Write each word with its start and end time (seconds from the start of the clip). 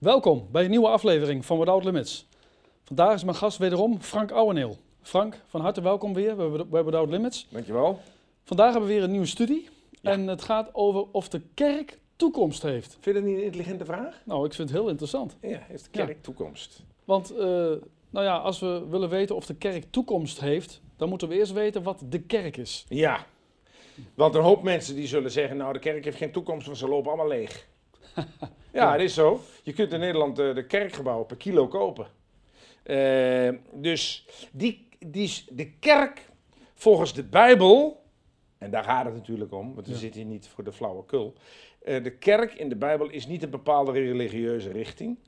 Welkom 0.00 0.48
bij 0.50 0.64
een 0.64 0.70
nieuwe 0.70 0.88
aflevering 0.88 1.44
van 1.46 1.58
Without 1.58 1.84
Limits. 1.84 2.26
Vandaag 2.84 3.14
is 3.14 3.24
mijn 3.24 3.36
gast 3.36 3.58
wederom 3.58 4.00
Frank 4.00 4.30
Ouweneel. 4.30 4.76
Frank, 5.02 5.40
van 5.46 5.60
harte 5.60 5.80
welkom 5.82 6.14
weer 6.14 6.36
bij 6.68 6.84
Without 6.84 7.10
Limits. 7.10 7.46
Dankjewel. 7.50 8.00
Vandaag 8.44 8.70
hebben 8.70 8.88
we 8.88 8.94
weer 8.94 9.02
een 9.04 9.10
nieuwe 9.10 9.26
studie. 9.26 9.68
Ja. 9.90 10.10
En 10.10 10.26
het 10.26 10.42
gaat 10.42 10.70
over 10.72 11.06
of 11.12 11.28
de 11.28 11.40
kerk 11.54 11.98
toekomst 12.16 12.62
heeft. 12.62 12.92
Vind 13.00 13.04
je 13.04 13.12
dat 13.12 13.22
niet 13.22 13.36
een 13.36 13.44
intelligente 13.44 13.84
vraag? 13.84 14.22
Nou, 14.24 14.46
ik 14.46 14.54
vind 14.54 14.68
het 14.68 14.78
heel 14.78 14.88
interessant. 14.88 15.36
Ja, 15.40 15.58
heeft 15.68 15.84
de 15.92 15.98
Ja. 15.98 16.04
kerk 16.04 16.22
toekomst? 16.22 16.82
Want 17.04 17.30
eh, 17.36 17.46
nou 18.10 18.24
ja, 18.26 18.36
als 18.36 18.58
we 18.60 18.86
willen 18.88 19.08
weten 19.08 19.36
of 19.36 19.46
de 19.46 19.54
kerk 19.54 19.84
toekomst 19.90 20.40
heeft, 20.40 20.80
dan 20.96 21.08
moeten 21.08 21.28
we 21.28 21.34
eerst 21.34 21.52
weten 21.52 21.82
wat 21.82 22.02
de 22.08 22.20
kerk 22.20 22.56
is. 22.56 22.84
Ja. 22.88 23.26
Want 24.14 24.34
een 24.34 24.42
hoop 24.42 24.62
mensen 24.62 24.94
die 24.94 25.06
zullen 25.06 25.30
zeggen, 25.30 25.56
nou 25.56 25.72
de 25.72 25.78
kerk 25.78 26.04
heeft 26.04 26.16
geen 26.16 26.32
toekomst, 26.32 26.66
want 26.66 26.78
ze 26.78 26.88
lopen 26.88 27.08
allemaal 27.08 27.28
leeg. 27.28 27.68
ja, 28.72 28.92
het 28.92 29.00
is 29.00 29.14
zo. 29.14 29.40
Je 29.62 29.72
kunt 29.72 29.92
in 29.92 30.00
Nederland 30.00 30.38
eh, 30.38 30.54
de 30.54 30.66
kerkgebouwen 30.66 31.26
per 31.26 31.36
kilo 31.36 31.68
kopen. 31.68 32.06
Eh, 32.82 33.48
dus 33.72 34.26
die, 34.52 34.88
die, 34.98 35.44
de 35.48 35.70
kerk, 35.70 36.28
volgens 36.74 37.14
de 37.14 37.24
Bijbel, 37.24 38.02
en 38.58 38.70
daar 38.70 38.84
gaat 38.84 39.04
het 39.04 39.14
natuurlijk 39.14 39.52
om, 39.52 39.74
want 39.74 39.86
we 39.86 39.92
Ja. 39.92 39.98
zitten 39.98 40.20
hier 40.20 40.30
niet 40.30 40.48
voor 40.48 40.64
de 40.64 40.72
flauwekul. 40.72 41.34
Eh 41.82 42.02
de 42.02 42.10
kerk 42.16 42.52
in 42.54 42.68
de 42.68 42.76
Bijbel 42.76 43.08
is 43.10 43.26
niet 43.26 43.42
een 43.42 43.50
bepaalde 43.50 43.92
religieuze 43.92 44.70
richting. 44.70 45.18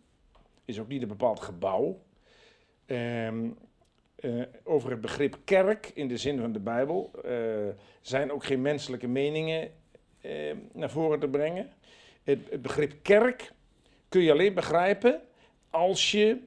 Is 0.65 0.81
ook 0.81 0.89
niet 0.89 1.03
een 1.03 1.09
bepaald 1.09 1.41
gebouw. 1.41 2.03
Ehm, 2.87 3.49
eh, 4.15 4.43
over 4.65 4.91
het 4.91 5.01
begrip 5.01 5.39
kerk 5.45 5.91
in 5.95 6.09
de 6.09 6.17
zin 6.17 6.41
van 6.41 6.53
de 6.53 6.61
Bijbel 6.61 7.11
zijn 8.01 8.33
ook 8.33 8.45
geen 8.45 8.63
menselijke 8.63 9.09
meningen 9.09 9.71
naar 10.73 10.91
voren 10.91 11.21
te 11.21 11.29
brengen. 11.29 11.73
Het, 12.23 12.63
begrip 12.63 12.93
kerk 13.03 13.53
kun 14.09 14.23
je 14.23 14.33
alleen 14.33 14.55
begrijpen 14.55 15.21
als 15.71 16.11
je 16.11 16.39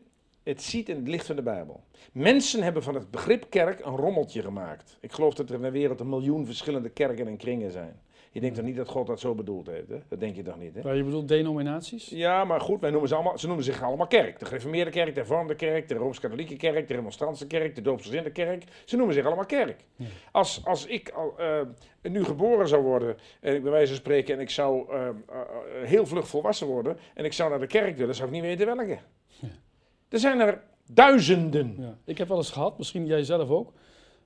het 0.44 0.62
ziet 0.64 0.90
in 0.90 0.96
het 0.96 1.08
licht 1.08 1.26
van 1.26 1.36
de 1.36 1.42
Bijbel. 1.42 1.84
Mensen 2.12 2.63
hebben 2.63 2.84
van 2.84 2.96
het 2.96 3.12
begrip 3.12 3.49
kerk 3.49 3.86
een 3.86 3.96
rommeltje 3.96 4.41
gemaakt. 4.41 4.98
Ik 4.99 5.12
geloof 5.12 5.34
dat 5.34 5.49
er 5.49 5.55
in 5.55 5.62
de 5.62 5.72
wereld 5.72 5.99
een 5.99 6.10
miljoen 6.10 6.46
verschillende 6.46 6.90
kerken 6.90 7.27
en 7.27 7.38
kringen 7.38 7.72
zijn. 7.72 7.99
Je 8.36 8.41
denkt 8.41 8.55
toch 8.55 8.66
niet 8.66 8.76
dat 8.76 8.88
God 8.88 9.08
dat 9.08 9.20
zo 9.20 9.36
bedoeld 9.36 9.68
heeft? 9.68 9.90
Hè? 9.90 9.98
Dat 10.10 10.20
denk 10.20 10.36
je 10.36 10.44
toch 10.44 10.58
niet? 10.58 10.76
Hè? 10.76 10.82
Maar 10.84 10.96
je 10.96 11.04
bedoelt 11.04 11.28
denominaties? 11.28 12.10
Ja, 12.10 12.44
maar 12.44 12.62
goed, 12.62 12.82
wij 12.82 12.90
noemen 12.90 13.10
ze, 13.10 13.16
allemaal, 13.16 13.38
ze 13.38 13.48
noemen 13.48 13.66
zich 13.66 13.84
allemaal 13.84 14.08
kerk. 14.08 14.40
De 14.40 14.46
gereformeerde 14.46 14.92
kerk, 14.92 15.14
de 15.14 15.20
hervormde 15.20 15.55
kerk, 15.55 15.88
de 15.88 15.96
Rooms-Katholieke 15.96 16.55
kerk, 16.55 16.88
de 16.88 16.94
remonstrantse 16.94 17.48
kerk, 17.48 17.76
de 17.76 17.82
doopsgezinde 17.82 18.32
kerk. 18.32 18.64
Ze 18.86 18.96
noemen 18.96 19.16
zich 19.16 19.26
allemaal 19.26 19.46
kerk. 19.46 19.86
Ja. 19.96 20.05
Als, 20.32 20.66
als 20.66 20.86
ik 20.86 21.10
al, 21.10 21.34
eh, 21.38 21.62
nu 22.02 22.24
geboren 22.24 22.68
zou 22.68 22.84
worden, 22.84 23.18
en 23.40 23.55
ik 23.55 23.62
bij 23.62 23.72
wijze 23.72 23.88
van 23.88 24.02
spreken, 24.02 24.36
en 24.36 24.42
ik 24.42 24.49
zou 24.49 24.92
eh, 24.92 25.08
eh, 25.08 25.16
heel 25.84 26.05
vlug 26.05 26.27
volwassen 26.27 26.68
worden, 26.68 26.98
en 27.14 27.26
ik 27.26 27.34
zou 27.34 27.49
naar 27.49 27.60
de 27.60 27.68
kerk 27.68 27.98
willen, 27.98 28.16
zou 28.16 28.27
ik 28.27 28.34
niet 28.34 28.44
weten 28.44 28.66
welke. 28.66 28.98
Ja. 29.27 29.48
Er 30.10 30.20
zijn 30.20 30.40
er 30.40 30.62
duizenden. 30.88 31.76
Ja. 31.80 31.98
Ik 32.05 32.18
heb 32.18 32.27
wel 32.27 32.38
eens 32.38 32.52
gehad, 32.52 32.77
misschien 32.77 33.05
jij 33.05 33.24
zelf 33.24 33.49
ook. 33.49 33.74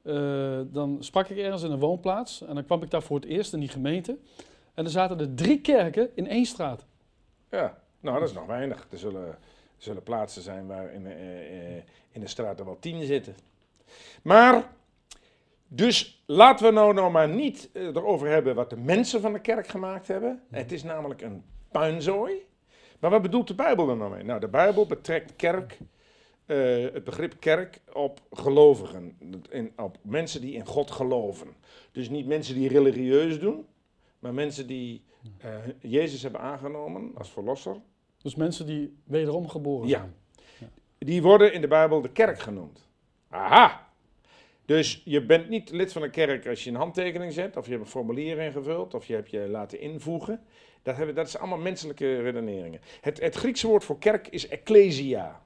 Eh, 0.09 0.59
dan 0.65 0.97
sprak 0.99 1.27
ik 1.27 1.37
ergens 1.37 1.63
in 1.63 1.71
een 1.71 1.79
woonplaats 1.79 2.41
en 2.41 2.55
dan 2.55 2.65
kwam 2.65 2.83
ik 2.83 2.89
daar 2.89 3.01
voor 3.01 3.15
het 3.15 3.29
eerst 3.29 3.53
in 3.53 3.59
die 3.59 3.69
gemeente. 3.69 4.17
En 4.73 4.85
er 4.85 4.91
zaten 4.91 5.19
er 5.19 5.33
drie 5.33 5.61
kerken 5.61 6.09
in 6.15 6.27
één 6.27 6.45
straat. 6.45 6.85
Ja, 7.49 7.77
nou 7.99 8.19
dat 8.19 8.29
is 8.29 8.35
nog 8.35 8.45
weinig. 8.45 8.87
Er 8.91 8.97
zullen, 8.97 9.27
er 9.27 9.37
zullen 9.77 10.03
plaatsen 10.03 10.41
zijn 10.41 10.67
waar 10.67 10.93
in, 10.93 11.05
eh, 11.05 11.77
eh, 11.77 11.83
in 12.11 12.21
de 12.21 12.27
straat 12.27 12.59
er 12.59 12.65
wel 12.65 12.79
tien 12.79 13.03
zitten. 13.03 13.35
Maar, 14.21 14.71
dus 15.67 16.23
laten 16.25 16.65
we 16.65 16.71
nou, 16.71 16.93
nou 16.93 17.11
maar 17.11 17.29
niet 17.29 17.69
erover 17.73 18.27
hebben 18.27 18.55
wat 18.55 18.69
de 18.69 18.77
mensen 18.77 19.21
van 19.21 19.33
de 19.33 19.41
kerk 19.41 19.67
gemaakt 19.67 20.07
hebben. 20.07 20.41
Het 20.49 20.71
is 20.71 20.83
namelijk 20.83 21.21
een 21.21 21.43
puinzooi. 21.71 22.47
Maar 22.99 23.09
wat 23.09 23.21
bedoelt 23.21 23.47
de 23.47 23.55
Bijbel 23.55 23.89
er 23.89 23.97
nou 23.97 24.11
mee? 24.11 24.23
Nou, 24.23 24.39
de 24.39 24.47
Bijbel 24.47 24.85
betrekt 24.85 25.35
kerk, 25.35 25.77
eh, 26.49 26.93
het 26.93 27.03
begrip 27.03 27.35
kerk 27.39 27.79
op 27.93 28.21
gelovigen. 28.31 29.17
In, 29.49 29.71
op 29.77 29.97
mensen 30.01 30.41
die 30.41 30.53
in 30.53 30.65
God 30.65 30.91
geloven. 30.91 31.47
Dus 31.91 32.09
niet 32.09 32.27
mensen 32.27 32.55
die 32.55 32.69
religieus 32.69 33.39
doen, 33.39 33.65
maar 34.19 34.33
mensen 34.33 34.67
die 34.67 35.03
eh, 35.37 35.55
Jezus 35.79 36.21
hebben 36.21 36.41
aangenomen 36.41 37.11
als 37.15 37.29
verlosser. 37.29 37.75
Dus 38.21 38.35
mensen 38.35 38.65
die 38.65 38.97
wederom 39.03 39.47
geboren 39.49 39.87
Ja. 39.87 39.97
zijn. 39.97 40.71
Die 40.97 41.21
worden 41.21 41.53
in 41.53 41.61
de 41.61 41.67
Bijbel 41.67 42.01
de 42.01 42.11
kerk 42.11 42.39
genoemd. 42.39 42.87
Aha! 43.29 43.87
Dus 44.65 45.01
je 45.05 45.25
bent 45.25 45.49
niet 45.49 45.71
lid 45.71 45.91
van 45.91 46.03
een 46.03 46.11
kerk 46.11 46.47
als 46.47 46.63
je 46.63 46.69
een 46.69 46.75
handtekening 46.75 47.33
zet, 47.33 47.57
of 47.57 47.65
je 47.65 47.71
hebt 47.71 47.83
een 47.83 47.89
formulier 47.89 48.37
ingevuld, 48.39 48.93
of 48.93 49.05
je 49.05 49.13
hebt 49.13 49.29
je 49.29 49.47
laten 49.47 49.79
invoegen. 49.79 50.41
Dat, 50.83 50.95
hebben, 50.95 51.15
dat 51.15 51.27
is 51.27 51.37
allemaal 51.37 51.57
menselijke 51.57 52.21
redeneringen. 52.21 52.79
Het, 53.01 53.19
het 53.19 53.35
Griekse 53.35 53.67
woord 53.67 53.83
voor 53.83 53.99
kerk 53.99 54.27
is 54.27 54.47
ecclesia. 54.47 55.41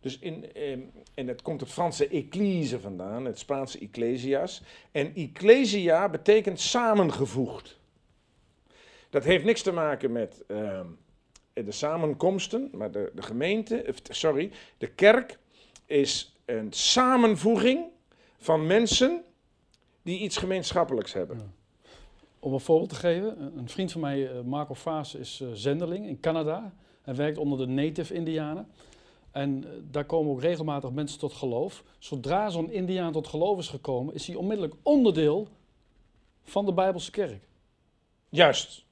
Dus 0.00 0.18
in, 0.18 0.52
ehm, 0.52 0.80
en 1.14 1.26
het 1.28 1.42
komt 1.42 1.60
het 1.60 1.70
Franse 1.70 2.08
ecclese 2.08 2.80
vandaan, 2.80 3.24
het 3.24 3.38
Spaanse 3.38 3.78
ecclesias. 3.78 4.62
En 4.90 5.14
ecclesia 5.14 6.08
betekent 6.08 6.60
samengevoegd. 6.60 7.78
Dat 9.10 9.24
heeft 9.24 9.44
niks 9.44 9.62
te 9.62 9.72
maken 9.72 10.12
met 10.12 10.44
ehm, 10.46 10.86
de 11.52 11.72
samenkomsten, 11.72 12.70
maar 12.72 12.90
de, 12.90 13.10
de 13.14 13.22
gemeente, 13.22 13.94
sorry, 14.10 14.50
de 14.78 14.86
kerk 14.86 15.38
is 15.86 16.36
een 16.44 16.72
samenvoeging 16.72 17.84
van 18.38 18.66
mensen 18.66 19.22
die 20.02 20.18
iets 20.20 20.36
gemeenschappelijks 20.36 21.12
hebben. 21.12 21.54
Om 22.38 22.52
een 22.52 22.60
voorbeeld 22.60 22.88
te 22.90 22.94
geven, 22.96 23.40
een- 23.42 23.58
een 23.58 23.68
vriend 23.68 23.92
van 23.92 24.00
mij, 24.00 24.30
eh, 24.30 24.40
Marco 24.44 24.74
Vaas, 24.74 25.14
is 25.14 25.40
eh, 25.40 25.48
zendeling 25.52 26.06
in 26.06 26.20
Canada. 26.20 26.74
Hij 27.02 27.14
werkt 27.14 27.38
onder 27.38 27.58
de 27.58 27.66
Native 27.66 28.14
Indianen. 28.14 28.68
En 29.38 29.64
eh, 29.64 29.70
daar 29.90 30.04
komen 30.04 30.32
ook 30.32 30.40
regelmatig 30.40 30.90
mensen 30.90 31.18
tot 31.18 31.32
geloof. 31.32 31.84
Zodra 31.98 32.48
zo'n 32.50 32.70
Indiaan 32.70 33.12
tot 33.12 33.26
geloof 33.26 33.58
is 33.58 33.68
gekomen, 33.68 34.14
is 34.14 34.26
hij 34.26 34.36
onmiddellijk 34.36 34.74
onderdeel 34.82 35.48
van 36.42 36.66
de 36.66 36.72
Bijbelse 36.72 37.10
kerk. 37.10 37.44
Juist. 38.28 38.84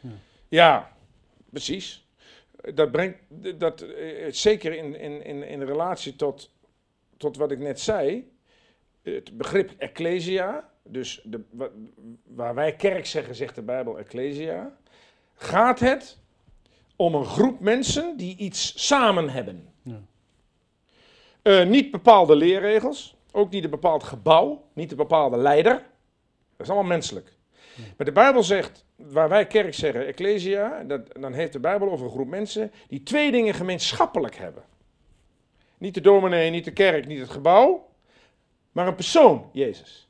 Ja. 0.00 0.10
Ja, 0.48 0.92
precies. 1.50 2.06
Dat 2.74 2.90
brengt, 2.92 3.18
dat, 3.58 3.80
eh, 3.80 4.32
zeker 4.32 4.74
in, 4.74 4.94
in, 5.00 5.24
in, 5.24 5.42
in 5.48 5.62
relatie 5.62 6.16
tot, 6.16 6.50
tot 7.16 7.36
wat 7.36 7.50
ik 7.50 7.58
net 7.58 7.80
zei, 7.80 8.30
het 9.02 9.36
begrip 9.36 9.74
ecclesia, 9.78 10.70
dus 10.82 11.20
de, 11.24 11.40
wa- 11.50 11.70
waar 12.22 12.54
wij 12.54 12.76
kerk 12.76 13.06
zeggen, 13.06 13.34
zegt 13.34 13.54
de 13.54 13.62
Bijbel 13.62 13.98
ecclesia, 13.98 14.76
gaat 15.34 15.80
het 15.80 16.18
om 16.96 17.14
een 17.14 17.24
groep 17.24 17.60
mensen 17.60 18.16
die 18.16 18.36
iets 18.36 18.86
samen 18.86 19.28
hebben. 19.28 19.71
Ja. 21.42 21.60
Eh, 21.60 21.66
niet 21.66 21.90
bepaalde 21.90 22.36
leerregels, 22.36 23.16
ook 23.32 23.50
niet 23.50 23.64
een 23.64 23.70
bepaald 23.70 24.02
gebouw, 24.02 24.64
niet 24.72 24.90
een 24.90 24.96
bepaalde 24.96 25.36
leider. 25.36 25.72
Dat 26.56 26.66
is 26.66 26.68
allemaal 26.68 26.88
menselijk. 26.88 27.32
Maar 27.96 28.06
de 28.06 28.12
Bijbel 28.12 28.42
zegt, 28.42 28.84
waar 28.96 29.28
wij 29.28 29.46
kerk 29.46 29.74
zeggen, 29.74 30.06
ecclesia, 30.06 30.82
dat, 30.82 31.00
dan 31.20 31.32
heeft 31.32 31.52
de 31.52 31.60
Bijbel 31.60 31.90
over 31.90 32.06
een 32.06 32.12
groep 32.12 32.28
mensen 32.28 32.72
die 32.88 33.02
twee 33.02 33.30
dingen 33.30 33.54
gemeenschappelijk 33.54 34.36
hebben. 34.36 34.62
Niet 35.78 35.94
de 35.94 36.00
dominee, 36.00 36.50
niet 36.50 36.64
de 36.64 36.72
kerk, 36.72 37.06
niet 37.06 37.20
het 37.20 37.30
gebouw, 37.30 37.88
maar 38.72 38.86
een 38.86 38.94
persoon, 38.94 39.50
Jezus. 39.52 40.08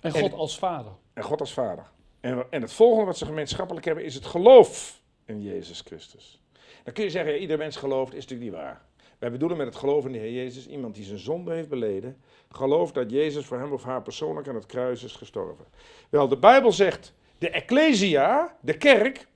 En 0.00 0.12
En- 0.12 0.20
God 0.20 0.32
als 0.32 0.58
vader. 0.58 0.92
En 1.12 1.22
God 1.22 1.40
als 1.40 1.52
vader. 1.52 1.84
En, 2.20 2.46
en 2.50 2.62
het 2.62 2.72
volgende 2.72 3.04
wat 3.04 3.18
ze 3.18 3.24
gemeenschappelijk 3.24 3.86
hebben 3.86 4.04
is 4.04 4.14
het 4.14 4.26
geloof 4.26 5.00
in 5.24 5.42
Jezus 5.42 5.80
Christus. 5.80 6.40
Dan 6.84 6.94
kun 6.94 7.04
je 7.04 7.10
zeggen, 7.10 7.32
ja, 7.32 7.38
ieder 7.38 7.58
mens 7.58 7.76
gelooft, 7.76 8.14
is 8.14 8.20
natuurlijk 8.22 8.50
niet 8.50 8.60
waar. 8.60 8.82
Wij 9.20 9.30
bedoelen 9.30 9.56
met 9.56 9.66
het 9.66 9.76
geloof 9.76 10.04
in 10.06 10.12
de 10.12 10.18
Heer 10.18 10.32
Jezus 10.32 10.66
iemand 10.66 10.94
die 10.94 11.04
zijn 11.04 11.18
zonde 11.18 11.52
heeft 11.54 11.68
beleden, 11.68 12.16
gelooft 12.50 12.94
dat 12.94 13.10
Jezus 13.10 13.46
voor 13.46 13.58
hem 13.58 13.72
of 13.72 13.82
haar 13.82 14.02
persoonlijk 14.02 14.48
aan 14.48 14.54
het 14.54 14.66
kruis 14.66 15.02
is 15.02 15.16
gestorven. 15.16 15.64
Wel, 16.08 16.28
de 16.28 16.36
Bijbel 16.36 16.72
zegt, 16.72 17.14
de 17.38 17.50
ecclesia, 17.50 18.56
de 18.60 18.76
kerk, 18.76 19.26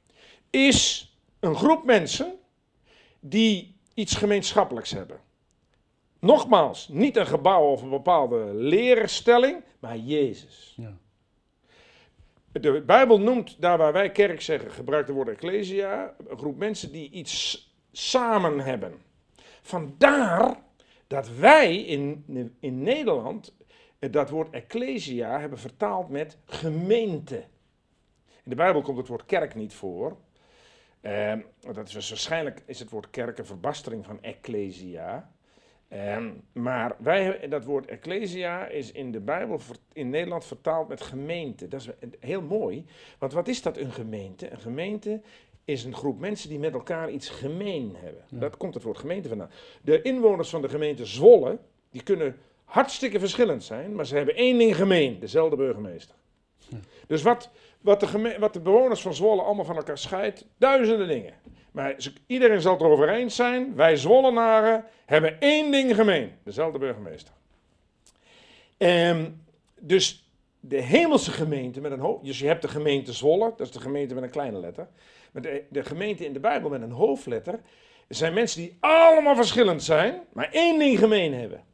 is 0.50 1.12
een 1.40 1.54
groep 1.54 1.84
mensen 1.84 2.38
die 3.20 3.76
iets 3.94 4.16
gemeenschappelijks 4.16 4.90
hebben. 4.90 5.20
Nogmaals, 6.18 6.88
niet 6.88 7.16
een 7.16 7.26
gebouw 7.26 7.70
of 7.70 7.82
een 7.82 7.90
bepaalde 7.90 8.54
leerstelling, 8.54 9.62
maar 9.78 9.96
Jezus. 9.96 10.74
Ja. 10.76 10.96
De 12.52 12.82
Bijbel 12.86 13.20
noemt, 13.20 13.60
daar 13.60 13.78
waar 13.78 13.92
wij 13.92 14.10
kerk 14.10 14.40
zeggen, 14.40 14.70
gebruikt 14.70 15.06
het 15.06 15.16
woord 15.16 15.28
ecclesia, 15.28 16.14
een 16.28 16.38
groep 16.38 16.56
mensen 16.58 16.92
die 16.92 17.10
iets 17.10 17.68
samen 17.92 18.60
hebben. 18.60 19.02
Vandaar 19.66 20.56
dat 21.06 21.28
wij 21.28 21.76
in, 21.76 22.24
in 22.60 22.82
Nederland 22.82 23.54
dat 23.98 24.30
woord 24.30 24.50
ecclesia 24.50 25.40
hebben 25.40 25.58
vertaald 25.58 26.08
met 26.08 26.38
gemeente. 26.44 27.36
In 28.26 28.50
de 28.50 28.54
Bijbel 28.54 28.82
komt 28.82 28.98
het 28.98 29.08
woord 29.08 29.24
kerk 29.24 29.54
niet 29.54 29.74
voor. 29.74 30.16
Ehm, 31.00 31.40
dat 31.60 31.86
is 31.86 31.92
dus 31.92 32.08
waarschijnlijk 32.08 32.62
is 32.66 32.78
het 32.78 32.90
woord 32.90 33.10
kerk 33.10 33.38
een 33.38 33.46
verbastering 33.46 34.04
van 34.04 34.22
ecclesia. 34.22 35.32
Ehm, 35.88 36.30
maar 36.52 36.96
wij, 36.98 37.48
dat 37.48 37.64
woord 37.64 37.86
ecclesia 37.86 38.66
is 38.66 38.92
in 38.92 39.12
de 39.12 39.20
Bijbel 39.20 39.60
in 39.92 40.10
Nederland 40.10 40.44
vertaald 40.44 40.88
met 40.88 41.00
gemeente. 41.00 41.68
Dat 41.68 41.80
is 41.80 41.88
heel 42.20 42.42
mooi. 42.42 42.86
Want 43.18 43.32
wat 43.32 43.48
is 43.48 43.62
dat 43.62 43.76
een 43.76 43.92
gemeente? 43.92 44.50
Een 44.50 44.60
gemeente 44.60 45.20
is 45.64 45.84
een 45.84 45.94
groep 45.94 46.18
mensen 46.18 46.48
die 46.48 46.58
met 46.58 46.72
elkaar 46.72 47.10
iets 47.10 47.28
gemeen 47.28 47.96
hebben. 47.98 48.22
Dat 48.28 48.56
komt 48.56 48.74
het 48.74 48.82
woord 48.82 48.98
gemeente 48.98 49.28
vandaan. 49.28 49.50
De 49.82 50.02
inwoners 50.02 50.48
van 50.48 50.62
de 50.62 50.68
gemeente 50.68 51.06
Zwolle, 51.06 51.58
die 51.90 52.02
kunnen 52.02 52.36
hartstikke 52.64 53.18
verschillend 53.18 53.64
zijn, 53.64 53.94
maar 53.94 54.06
ze 54.06 54.16
hebben 54.16 54.34
één 54.34 54.58
ding 54.58 54.76
gemeen, 54.76 55.18
dezelfde 55.18 55.56
burgemeester. 55.56 56.14
Dus 57.06 57.22
wat, 57.22 57.50
wat, 57.80 58.00
de 58.00 58.36
wat 58.38 58.52
de 58.52 58.60
bewoners 58.60 59.00
van 59.00 59.14
Zwolle 59.14 59.42
allemaal 59.42 59.64
van 59.64 59.76
elkaar 59.76 59.98
scheidt, 59.98 60.46
duizenden 60.56 61.08
dingen. 61.08 61.34
Maar 61.72 61.96
iedereen 62.26 62.60
zal 62.60 62.72
het 62.72 62.82
erover 62.82 63.08
eens 63.08 63.36
zijn, 63.36 63.74
wij 63.74 63.96
Zwollenaren 63.96 64.84
hebben 65.06 65.40
één 65.40 65.70
ding 65.70 65.94
gemeen, 65.94 66.32
dezelfde 66.42 66.78
burgemeester. 66.78 67.34
Um, 68.78 69.44
dus 69.80 70.28
de 70.60 70.80
hemelse 70.80 71.30
gemeente 71.30 71.80
met 71.80 71.92
een 71.92 72.00
hoofd. 72.00 72.24
Dus 72.24 72.38
je 72.38 72.46
hebt 72.46 72.62
de 72.62 72.68
gemeente 72.68 73.12
Zwolle, 73.12 73.52
dat 73.56 73.66
is 73.66 73.72
de 73.72 73.80
gemeente 73.80 74.14
met 74.14 74.22
een 74.22 74.30
kleine 74.30 74.58
letter. 74.58 74.88
Maar 75.34 75.42
de, 75.42 75.64
de 75.70 75.84
gemeente 75.84 76.24
in 76.24 76.32
de 76.32 76.40
Bijbel 76.40 76.70
met 76.70 76.82
een 76.82 76.90
hoofdletter. 76.90 77.60
zijn 78.08 78.34
mensen 78.34 78.60
die 78.60 78.76
allemaal 78.80 79.34
verschillend 79.36 79.82
zijn, 79.82 80.20
maar 80.32 80.48
één 80.52 80.78
ding 80.78 80.98
gemeen 80.98 81.34
hebben: 81.34 81.64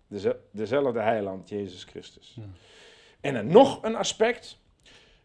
dezelfde 0.51 1.01
heiland, 1.01 1.49
Jezus 1.49 1.85
Christus. 1.85 2.39
En 3.21 3.35
dan 3.35 3.47
nog 3.47 3.83
een 3.83 3.97
aspect. 3.97 4.59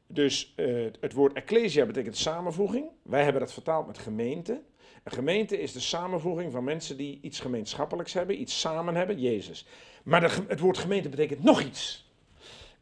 Dus 0.08 0.54
uh, 0.56 0.92
het 1.00 1.14
woord 1.14 1.34
ecclesia 1.34 1.86
betekent 1.86 2.18
samenvoeging. 2.18 2.90
Wij 3.04 3.24
hebben 3.24 3.42
dat 3.42 3.54
vertaald 3.54 3.88
met 3.88 3.98
gemeente. 3.98 4.62
Een 5.04 5.12
gemeente 5.12 5.60
is 5.60 5.72
de 5.72 5.80
samenvoeging 5.80 6.52
van 6.52 6.64
mensen 6.64 6.98
die 6.98 7.20
iets 7.22 7.40
gemeenschappelijks 7.40 8.14
hebben, 8.14 8.42
iets 8.42 8.60
samen 8.60 8.96
hebben, 8.96 9.20
Jezus. 9.20 9.68
Maar 10.04 10.20
de, 10.20 10.30
het 10.48 10.60
woord 10.60 10.78
gemeente 10.78 11.10
betekent 11.10 11.44
nog 11.44 11.62
iets. 11.62 12.10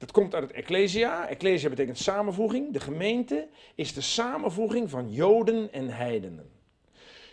Dat 0.04 0.12
komt 0.12 0.36
uit 0.36 0.44
het 0.44 0.52
Ecclesia. 0.52 1.28
Ecclesia 1.28 1.70
betekent 1.70 1.98
samenvoeging. 1.98 2.74
De 2.74 2.80
gemeente 2.80 3.48
is 3.76 3.94
de 3.94 4.02
samenvoeging 4.02 4.90
van 4.90 5.12
Joden 5.12 5.74
en 5.74 5.90
heidenen. 5.90 6.50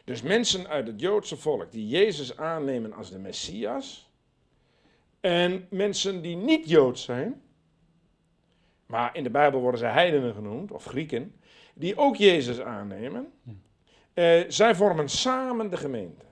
Dus 0.04 0.22
mensen 0.22 0.68
uit 0.68 0.86
het 0.86 1.00
Joodse 1.00 1.36
volk 1.36 1.72
die 1.72 1.88
Jezus 1.88 2.36
aannemen 2.36 2.92
als 2.92 3.10
de 3.10 3.18
Messias. 3.18 4.10
En 5.20 5.66
mensen 5.70 6.22
die 6.22 6.36
niet 6.36 6.68
Joods 6.68 7.02
zijn, 7.02 7.42
maar 8.86 9.16
in 9.16 9.22
de 9.22 9.30
Bijbel 9.30 9.60
worden 9.60 9.80
ze 9.80 9.86
heidenen 9.86 10.34
genoemd, 10.34 10.72
of 10.72 10.84
Grieken, 10.84 11.34
die 11.74 11.96
ook 11.96 12.16
Jezus 12.16 12.60
aannemen. 12.60 13.32
Uh, 14.14 14.40
zij 14.48 14.74
vormen 14.74 15.08
samen 15.08 15.70
de 15.70 15.76
gemeente 15.76 16.24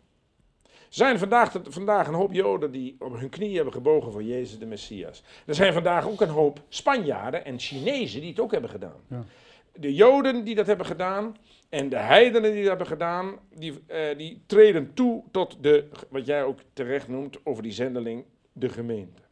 zijn 0.88 1.18
vandaag, 1.18 1.52
vandaag 1.62 2.06
een 2.08 2.14
hoop 2.14 2.32
Joden 2.32 2.70
die 2.70 2.96
op 2.98 3.18
hun 3.18 3.28
knieën 3.28 3.54
hebben 3.54 3.72
gebogen 3.72 4.12
voor 4.12 4.22
Jezus 4.22 4.58
de 4.58 4.66
Messias. 4.66 5.22
Er 5.46 5.54
zijn 5.54 5.72
vandaag 5.72 6.06
ook 6.06 6.20
een 6.20 6.28
hoop 6.28 6.60
Spanjaarden 6.68 7.44
en 7.44 7.58
Chinezen 7.58 8.20
die 8.20 8.30
het 8.30 8.40
ook 8.40 8.52
hebben 8.52 8.70
gedaan. 8.70 9.00
Ja. 9.08 9.24
De 9.72 9.94
Joden 9.94 10.44
die 10.44 10.54
dat 10.54 10.66
hebben 10.66 10.86
gedaan 10.86 11.36
en 11.68 11.88
de 11.88 11.98
heidenen 11.98 12.52
die 12.52 12.60
dat 12.60 12.68
hebben 12.68 12.86
gedaan, 12.86 13.38
die, 13.54 13.72
uh, 13.72 14.16
die 14.16 14.42
treden 14.46 14.94
toe 14.94 15.22
tot 15.30 15.56
de, 15.60 15.88
wat 16.08 16.26
jij 16.26 16.44
ook 16.44 16.58
terecht 16.72 17.08
noemt, 17.08 17.38
over 17.44 17.62
die 17.62 17.72
zendeling, 17.72 18.24
de 18.52 18.68
gemeente. 18.68 19.22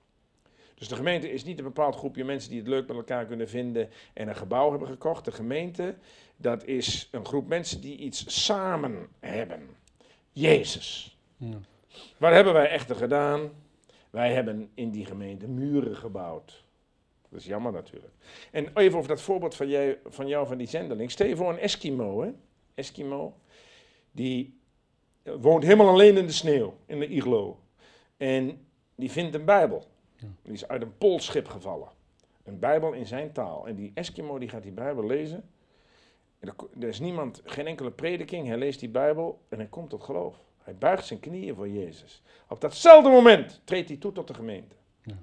Dus 0.74 0.88
de 0.88 0.94
gemeente 0.94 1.32
is 1.32 1.44
niet 1.44 1.58
een 1.58 1.64
bepaald 1.64 1.96
groepje 1.96 2.24
mensen 2.24 2.50
die 2.50 2.58
het 2.58 2.68
leuk 2.68 2.86
met 2.86 2.96
elkaar 2.96 3.26
kunnen 3.26 3.48
vinden 3.48 3.88
en 4.12 4.28
een 4.28 4.36
gebouw 4.36 4.70
hebben 4.70 4.88
gekocht. 4.88 5.24
De 5.24 5.32
gemeente, 5.32 5.94
dat 6.36 6.64
is 6.64 7.08
een 7.10 7.26
groep 7.26 7.48
mensen 7.48 7.80
die 7.80 7.96
iets 7.96 8.44
samen 8.44 9.08
hebben. 9.20 9.68
Jezus. 10.32 11.15
Ja. 11.36 11.58
Wat 12.18 12.32
hebben 12.32 12.52
wij 12.52 12.68
echter 12.68 12.96
gedaan? 12.96 13.50
Wij 14.10 14.32
hebben 14.32 14.70
in 14.74 14.90
die 14.90 15.04
gemeente 15.04 15.48
muren 15.48 15.96
gebouwd. 15.96 16.64
Dat 17.28 17.40
is 17.40 17.46
jammer 17.46 17.72
natuurlijk. 17.72 18.12
En 18.50 18.70
even 18.74 18.98
over 18.98 19.08
dat 19.08 19.20
voorbeeld 19.20 19.54
van, 19.54 19.68
jij, 19.68 19.98
van 20.04 20.28
jou 20.28 20.46
van 20.46 20.58
die 20.58 20.68
zendeling. 20.68 21.10
Stel 21.10 21.26
je 21.26 21.36
voor 21.36 21.50
een 21.50 21.58
Eskimo, 21.58 22.22
hè? 22.22 22.30
Eskimo. 22.74 23.36
Die 24.10 24.60
woont 25.22 25.62
helemaal 25.62 25.88
alleen 25.88 26.16
in 26.16 26.26
de 26.26 26.32
sneeuw, 26.32 26.76
in 26.86 26.98
de 26.98 27.08
iglo. 27.08 27.60
En 28.16 28.66
die 28.94 29.10
vindt 29.10 29.34
een 29.34 29.44
Bijbel. 29.44 29.86
Die 30.42 30.52
is 30.52 30.68
uit 30.68 30.82
een 30.82 30.96
poolschip 30.98 31.48
gevallen. 31.48 31.88
Een 32.44 32.58
Bijbel 32.58 32.92
in 32.92 33.06
zijn 33.06 33.32
taal. 33.32 33.66
En 33.66 33.74
die 33.74 33.90
Eskimo 33.94 34.38
die 34.38 34.48
gaat 34.48 34.62
die 34.62 34.72
Bijbel 34.72 35.06
lezen. 35.06 35.50
er, 36.38 36.54
er 36.80 36.88
is 36.88 37.00
niemand, 37.00 37.42
geen 37.44 37.66
enkele 37.66 37.90
prediking. 37.90 38.46
Hij 38.46 38.56
leest 38.56 38.80
die 38.80 38.88
Bijbel 38.88 39.40
en 39.48 39.58
hij 39.58 39.66
komt 39.66 39.90
tot 39.90 40.02
geloof. 40.02 40.45
Hij 40.66 40.76
buigt 40.76 41.06
zijn 41.06 41.20
knieën 41.20 41.54
voor 41.54 41.68
Jezus. 41.68 42.22
Op 42.48 42.60
datzelfde 42.60 43.08
moment 43.08 43.60
treedt 43.64 43.88
hij 43.88 43.96
toe 43.96 44.12
tot 44.12 44.26
de 44.26 44.34
gemeente. 44.34 44.74
Ja. 45.02 45.16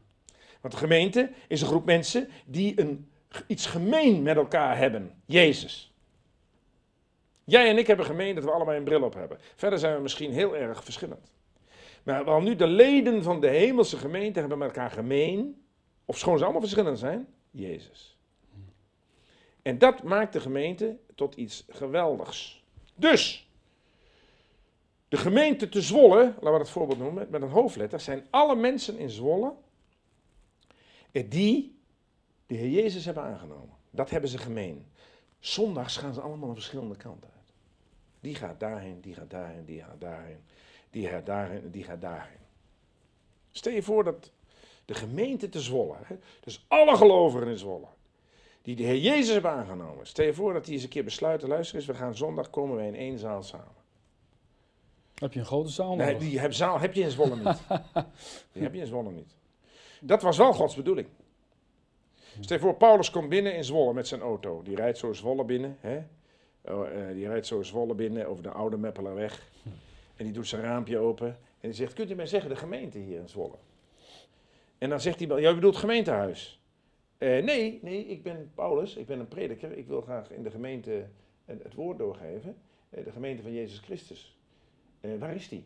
Want 0.62 0.74
de 0.74 0.80
gemeente 0.80 1.32
is 1.48 1.62
een 1.62 1.68
groep 1.68 1.86
mensen 1.86 2.30
die 2.46 2.82
een, 2.82 3.12
iets 3.48 3.66
gemeen 3.66 4.22
met 4.22 4.36
elkaar 4.36 4.78
hebben. 4.78 5.22
Jezus. 5.26 5.94
Jij 7.44 7.70
en 7.70 7.78
ik 7.78 7.88
hebben 7.88 8.06
gemeen 8.06 8.36
dat 8.36 8.44
we 8.44 8.52
allebei 8.52 8.78
een 8.78 8.84
bril 8.84 9.04
op 9.04 9.14
hebben. 9.14 9.38
Verder 9.56 9.80
zijn 9.80 9.96
we 9.96 10.02
misschien 10.02 10.32
heel 10.32 10.56
erg 10.56 10.84
verschillend. 10.84 11.32
Maar 12.04 12.26
wel 12.26 12.42
nu 12.42 12.56
de 12.56 12.68
leden 12.68 13.24
van 13.24 13.42
de 13.42 13.48
hemelse 13.48 13.98
gemeente 13.98 14.40
hebben 14.40 14.58
met 14.58 14.68
elkaar 14.68 14.92
gemeen, 14.92 15.64
of 16.06 16.18
schoon 16.18 16.38
ze 16.38 16.44
allemaal 16.44 16.62
verschillend 16.62 17.00
zijn, 17.00 17.28
Jezus. 17.52 18.18
En 19.62 19.78
dat 19.78 20.04
maakt 20.04 20.34
de 20.34 20.40
gemeente 20.40 20.98
tot 21.16 21.36
iets 21.36 21.66
geweldigs. 21.70 22.64
Dus, 22.96 23.52
de 25.14 25.20
gemeente 25.20 25.70
te 25.70 25.82
Zwolle, 25.82 26.24
laten 26.24 26.52
we 26.52 26.58
dat 26.58 26.70
voorbeeld 26.70 27.00
noemen, 27.00 27.28
met 27.30 27.42
een 27.42 27.50
hoofdletter, 27.50 28.00
zijn 28.00 28.28
alle 28.30 28.56
mensen 28.56 28.98
in 28.98 29.10
Zwolle 29.10 29.54
die 31.12 31.80
de 32.46 32.56
Heer 32.56 32.70
Jezus 32.70 33.06
hebben 33.06 33.24
aangenomen. 33.24 33.76
Dat 33.90 34.10
hebben 34.10 34.30
ze 34.30 34.38
gemeen. 34.38 34.86
Zondags 35.40 35.98
gaan 35.98 36.14
ze 36.14 36.22
allemaal 36.22 36.50
een 36.50 36.56
verschillende 36.56 36.96
kant 36.96 37.24
uit. 37.24 37.54
Die 38.20 38.36
gaat 38.36 38.60
daarheen, 38.60 39.02
die 39.02 39.14
gaat 39.14 39.30
daarheen, 39.30 39.66
die 39.66 39.82
gaat 39.82 40.02
daarheen, 40.02 40.44
die 40.90 41.08
gaat 41.08 41.26
daarheen, 41.26 41.72
die 41.72 41.84
gaat 41.84 42.02
daarheen. 42.02 42.42
Stel 43.52 43.74
je 43.74 43.84
voor 43.84 44.04
dat 44.04 44.32
de 44.86 44.94
gemeente 44.94 45.50
te 45.50 45.62
Zwolle, 45.62 45.98
dus 46.40 46.66
alle 46.68 46.98
gelovigen 46.98 47.48
in 47.48 47.58
Zwolle, 47.58 47.88
die 48.62 48.76
de 48.76 48.84
Heer 48.84 49.02
Jezus 49.02 49.34
hebben 49.34 49.52
aangenomen. 49.52 50.08
Stel 50.08 50.26
je 50.26 50.34
voor 50.34 50.54
dat 50.54 50.66
die 50.66 50.74
eens 50.74 50.84
een 50.84 50.90
keer 50.90 51.04
besluiten, 51.04 51.48
luister 51.48 51.76
eens, 51.76 51.86
we 51.86 51.94
gaan 51.94 52.16
zondag 52.16 52.50
komen 52.50 52.76
wij 52.76 52.88
in 52.88 52.96
één 52.96 53.20
zaal 53.20 53.44
samen. 53.44 53.83
Heb 55.24 55.34
je 55.34 55.40
een 55.40 55.46
grote 55.46 55.70
zaal 55.70 55.96
Nee, 55.96 56.18
die 56.18 56.40
heb, 56.40 56.54
zaal 56.54 56.80
heb 56.80 56.94
je 56.94 57.02
in 57.02 57.12
Zwolle 57.12 57.36
niet. 57.36 57.62
die 58.54 58.64
heb 58.64 58.74
je 58.74 58.80
in 58.80 58.88
Zwolle 58.88 59.12
niet. 59.12 59.36
Dat 60.02 60.22
was 60.22 60.38
wel 60.38 60.54
Gods 60.54 60.76
bedoeling. 60.76 61.08
Stel 62.40 62.60
voor, 62.60 62.76
Paulus 62.76 63.12
komt 63.12 63.30
binnen 63.30 63.56
in 63.56 63.64
Zwolle 63.64 63.94
met 63.94 64.08
zijn 64.08 64.22
auto. 64.22 64.62
Die 64.62 64.76
rijdt 64.76 64.98
zo 64.98 65.14
Zwolle 65.14 65.46
binnen. 65.46 65.78
Hè? 65.80 66.04
Oh, 66.62 66.88
eh, 66.88 67.14
die 67.14 67.28
rijdt 67.28 67.48
zo 67.48 67.62
Zwolle 67.62 67.96
binnen 67.96 68.28
over 68.28 68.44
de 68.44 68.50
oude 68.50 68.78
Meppelerweg. 68.78 69.50
En 70.16 70.26
die 70.26 70.34
doet 70.34 70.48
zijn 70.48 70.62
raampje 70.62 70.98
open. 70.98 71.28
En 71.28 71.70
die 71.70 71.74
zegt, 71.74 71.94
kunt 71.94 72.12
u 72.12 72.16
mij 72.16 72.26
zeggen, 72.26 72.50
de 72.50 72.56
gemeente 72.56 72.98
hier 72.98 73.20
in 73.20 73.30
Zwolle? 73.30 73.58
En 74.78 74.90
dan 74.90 75.02
zegt 75.02 75.20
hij, 75.20 75.28
wel, 75.28 75.38
ja, 75.38 75.54
bedoelt 75.54 75.76
gemeentehuis? 75.76 76.62
Uh, 77.18 77.44
nee, 77.44 77.80
nee, 77.82 78.06
ik 78.06 78.24
ben 78.24 78.52
Paulus, 78.56 78.96
ik 78.96 79.06
ben 79.06 79.20
een 79.20 79.28
prediker. 79.28 79.78
Ik 79.78 79.88
wil 79.88 80.02
graag 80.02 80.32
in 80.32 80.44
de 80.44 80.52
gemeente 80.52 81.08
het 81.46 81.74
woord 81.74 81.98
doorgeven. 81.98 82.56
Uh, 82.90 83.04
de 83.04 83.12
gemeente 83.12 83.42
van 83.42 83.54
Jezus 83.54 83.80
Christus. 83.80 84.38
Uh, 85.06 85.20
waar 85.20 85.36
is 85.36 85.50
die? 85.50 85.66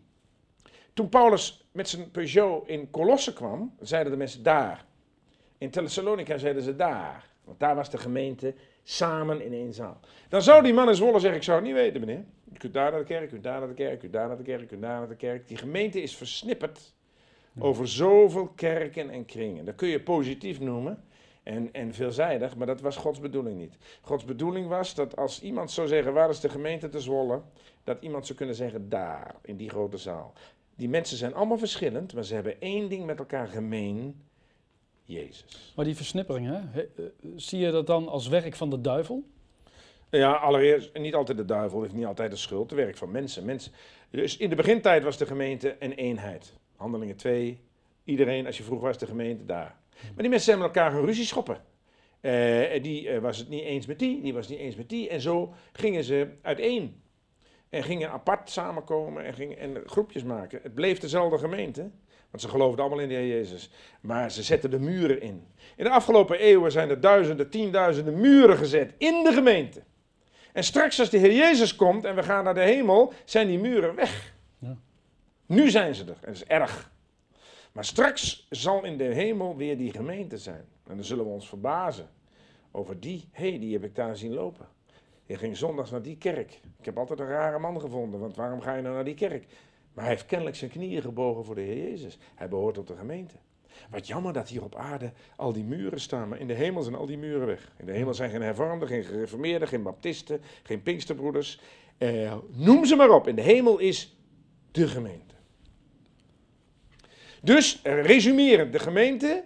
Toen 0.93 1.09
Paulus 1.09 1.67
met 1.71 1.89
zijn 1.89 2.11
Peugeot 2.11 2.67
in 2.67 2.89
Colosse 2.89 3.33
kwam, 3.33 3.75
zeiden 3.79 4.11
de 4.11 4.17
mensen 4.17 4.43
daar. 4.43 4.85
In 5.57 5.69
Thessalonica 5.69 6.37
zeiden 6.37 6.63
ze 6.63 6.75
daar. 6.75 7.29
Want 7.43 7.59
daar 7.59 7.75
was 7.75 7.89
de 7.89 7.97
gemeente 7.97 8.53
samen 8.83 9.41
in 9.41 9.53
één 9.53 9.73
zaal. 9.73 9.99
Dan 10.29 10.41
zou 10.41 10.63
die 10.63 10.73
man 10.73 10.89
in 10.89 10.95
Zwolle 10.95 11.19
zeggen, 11.19 11.37
ik 11.37 11.43
zou 11.43 11.57
het 11.57 11.67
niet 11.67 11.75
weten 11.75 11.99
meneer. 11.99 12.23
Je 12.51 12.57
kunt 12.57 12.73
daar 12.73 12.91
naar 12.91 12.99
de 12.99 13.05
kerk, 13.05 13.21
je 13.21 13.27
kunt 13.27 13.43
daar 13.43 13.59
naar 13.59 13.67
de 13.67 13.73
kerk, 13.73 13.91
je 13.91 13.97
kunt 13.97 14.13
daar 14.13 14.27
naar 14.27 14.37
de 14.37 14.43
kerk, 14.43 14.59
je 14.59 14.65
kunt 14.65 14.81
daar 14.81 14.99
naar 14.99 15.07
de 15.07 15.15
kerk. 15.15 15.47
Die 15.47 15.57
gemeente 15.57 16.01
is 16.01 16.15
versnipperd 16.15 16.93
over 17.59 17.87
zoveel 17.87 18.47
kerken 18.47 19.09
en 19.09 19.25
kringen. 19.25 19.65
Dat 19.65 19.75
kun 19.75 19.87
je 19.87 20.01
positief 20.01 20.59
noemen 20.59 21.03
en, 21.47 21.69
en 21.71 21.93
veelzijdig, 21.93 22.55
maar 22.55 22.67
dat 22.67 22.81
was 22.81 22.95
Gods 22.95 23.19
bedoeling 23.19 23.57
niet. 23.57 23.77
Gods 24.01 24.25
bedoeling 24.25 24.67
was 24.67 24.95
dat 24.95 25.15
als 25.15 25.41
iemand 25.41 25.71
zou 25.71 25.87
zeggen, 25.87 26.13
waar 26.13 26.29
is 26.29 26.39
de 26.39 26.49
gemeente 26.49 26.89
te 26.89 26.99
Zwolle? 26.99 27.41
Dat 27.83 27.97
iemand 28.01 28.25
zou 28.25 28.37
kunnen 28.37 28.55
zeggen, 28.55 28.89
daar, 28.89 29.35
in 29.41 29.57
die 29.57 29.69
grote 29.69 29.97
zaal. 29.97 30.33
Die 30.75 30.89
mensen 30.89 31.17
zijn 31.17 31.33
allemaal 31.33 31.57
verschillend, 31.57 32.13
maar 32.13 32.23
ze 32.23 32.33
hebben 32.33 32.61
één 32.61 32.89
ding 32.89 33.05
met 33.05 33.19
elkaar 33.19 33.47
gemeen. 33.47 34.21
Jezus. 35.03 35.73
Maar 35.75 35.85
die 35.85 35.95
versnippering, 35.95 36.47
hè? 36.47 36.81
Eh, 36.81 37.05
zie 37.35 37.59
je 37.59 37.71
dat 37.71 37.87
dan 37.87 38.07
als 38.07 38.27
werk 38.27 38.55
van 38.55 38.69
de 38.69 38.81
duivel? 38.81 39.23
Ja, 40.09 40.31
allereerst, 40.33 40.97
niet 40.97 41.15
altijd 41.15 41.37
de 41.37 41.45
duivel 41.45 41.81
heeft 41.81 41.93
niet 41.93 42.05
altijd 42.05 42.31
de 42.31 42.37
schuld. 42.37 42.69
Het 42.69 42.79
werk 42.79 42.97
van 42.97 43.11
mensen. 43.11 43.45
mensen. 43.45 43.71
Dus 44.09 44.37
in 44.37 44.49
de 44.49 44.55
begintijd 44.55 45.03
was 45.03 45.17
de 45.17 45.25
gemeente 45.25 45.75
een 45.79 45.93
eenheid. 45.93 46.53
Handelingen 46.75 47.15
2, 47.15 47.59
iedereen, 48.03 48.45
als 48.45 48.57
je 48.57 48.63
vroeg 48.63 48.81
was 48.81 48.97
de 48.97 49.05
gemeente 49.05 49.45
daar. 49.45 49.75
Maar 50.01 50.15
die 50.15 50.29
mensen 50.29 50.39
zijn 50.39 50.57
met 50.57 50.67
elkaar 50.67 50.91
gaan 50.91 51.05
ruzie 51.05 51.25
schoppen. 51.25 51.57
Uh, 52.21 52.83
die 52.83 53.09
uh, 53.09 53.17
was 53.19 53.37
het 53.37 53.49
niet 53.49 53.63
eens 53.63 53.85
met 53.85 53.99
die, 53.99 54.21
die 54.21 54.33
was 54.33 54.47
het 54.47 54.55
niet 54.55 54.65
eens 54.65 54.75
met 54.75 54.89
die. 54.89 55.09
En 55.09 55.21
zo 55.21 55.53
gingen 55.71 56.03
ze 56.03 56.27
uiteen. 56.41 57.01
En 57.69 57.83
gingen 57.83 58.11
apart 58.11 58.49
samenkomen 58.49 59.25
en, 59.25 59.33
gingen, 59.33 59.57
en 59.57 59.81
groepjes 59.85 60.23
maken. 60.23 60.59
Het 60.63 60.73
bleef 60.73 60.99
dezelfde 60.99 61.37
gemeente. 61.37 61.89
Want 62.29 62.41
ze 62.41 62.49
geloofden 62.49 62.79
allemaal 62.79 63.03
in 63.03 63.09
de 63.09 63.15
Heer 63.15 63.27
Jezus. 63.27 63.69
Maar 64.01 64.31
ze 64.31 64.43
zetten 64.43 64.69
de 64.69 64.79
muren 64.79 65.21
in. 65.21 65.47
In 65.75 65.83
de 65.83 65.89
afgelopen 65.89 66.39
eeuwen 66.39 66.71
zijn 66.71 66.89
er 66.89 66.99
duizenden, 66.99 67.49
tienduizenden 67.49 68.19
muren 68.19 68.57
gezet 68.57 68.93
in 68.97 69.23
de 69.23 69.33
gemeente. 69.33 69.83
En 70.53 70.63
straks 70.63 70.99
als 70.99 71.09
de 71.09 71.17
Heer 71.17 71.33
Jezus 71.33 71.75
komt 71.75 72.05
en 72.05 72.15
we 72.15 72.23
gaan 72.23 72.43
naar 72.43 72.53
de 72.53 72.61
hemel, 72.61 73.13
zijn 73.25 73.47
die 73.47 73.59
muren 73.59 73.95
weg. 73.95 74.33
Ja. 74.59 74.77
Nu 75.45 75.69
zijn 75.69 75.95
ze 75.95 76.03
er. 76.03 76.09
En 76.09 76.17
dat 76.21 76.35
is 76.35 76.45
erg. 76.45 76.91
Maar 77.77 77.85
straks 77.85 78.47
zal 78.49 78.83
in 78.83 78.97
de 78.97 79.03
hemel 79.03 79.55
weer 79.55 79.77
die 79.77 79.91
gemeente 79.91 80.37
zijn. 80.37 80.65
En 80.87 80.95
dan 80.95 81.03
zullen 81.03 81.25
we 81.25 81.31
ons 81.31 81.47
verbazen 81.47 82.09
over 82.71 82.99
die. 82.99 83.29
Hé, 83.31 83.49
hey, 83.49 83.59
die 83.59 83.73
heb 83.73 83.83
ik 83.83 83.95
daar 83.95 84.15
zien 84.15 84.33
lopen. 84.33 84.67
Je 85.25 85.37
ging 85.37 85.57
zondags 85.57 85.91
naar 85.91 86.01
die 86.01 86.17
kerk. 86.17 86.59
Ik 86.79 86.85
heb 86.85 86.97
altijd 86.97 87.19
een 87.19 87.27
rare 87.27 87.59
man 87.59 87.81
gevonden, 87.81 88.19
want 88.19 88.35
waarom 88.35 88.61
ga 88.61 88.75
je 88.75 88.81
nou 88.81 88.95
naar 88.95 89.03
die 89.03 89.13
kerk? 89.13 89.45
Maar 89.93 90.03
hij 90.03 90.13
heeft 90.13 90.25
kennelijk 90.25 90.55
zijn 90.55 90.71
knieën 90.71 91.01
gebogen 91.01 91.45
voor 91.45 91.55
de 91.55 91.61
Heer 91.61 91.89
Jezus. 91.89 92.17
Hij 92.35 92.49
behoort 92.49 92.75
tot 92.75 92.87
de 92.87 92.95
gemeente. 92.95 93.35
Wat 93.89 94.07
jammer 94.07 94.33
dat 94.33 94.49
hier 94.49 94.63
op 94.63 94.75
aarde 94.75 95.11
al 95.35 95.53
die 95.53 95.63
muren 95.63 95.99
staan, 95.99 96.29
maar 96.29 96.39
in 96.39 96.47
de 96.47 96.53
hemel 96.53 96.81
zijn 96.81 96.95
al 96.95 97.05
die 97.05 97.17
muren 97.17 97.47
weg. 97.47 97.71
In 97.77 97.85
de 97.85 97.91
hemel 97.91 98.13
zijn 98.13 98.29
geen 98.29 98.41
hervormden, 98.41 98.87
geen 98.87 99.03
gereformeerden, 99.03 99.67
geen 99.67 99.83
baptisten, 99.83 100.41
geen 100.63 100.83
pinksterbroeders. 100.83 101.61
Eh, 101.97 102.37
noem 102.51 102.85
ze 102.85 102.95
maar 102.95 103.09
op. 103.09 103.27
In 103.27 103.35
de 103.35 103.41
hemel 103.41 103.77
is 103.77 104.17
de 104.71 104.87
gemeente. 104.87 105.26
Dus, 107.41 107.79
eh, 107.81 108.01
resumerend, 108.05 108.71
de 108.71 108.79
gemeente, 108.79 109.43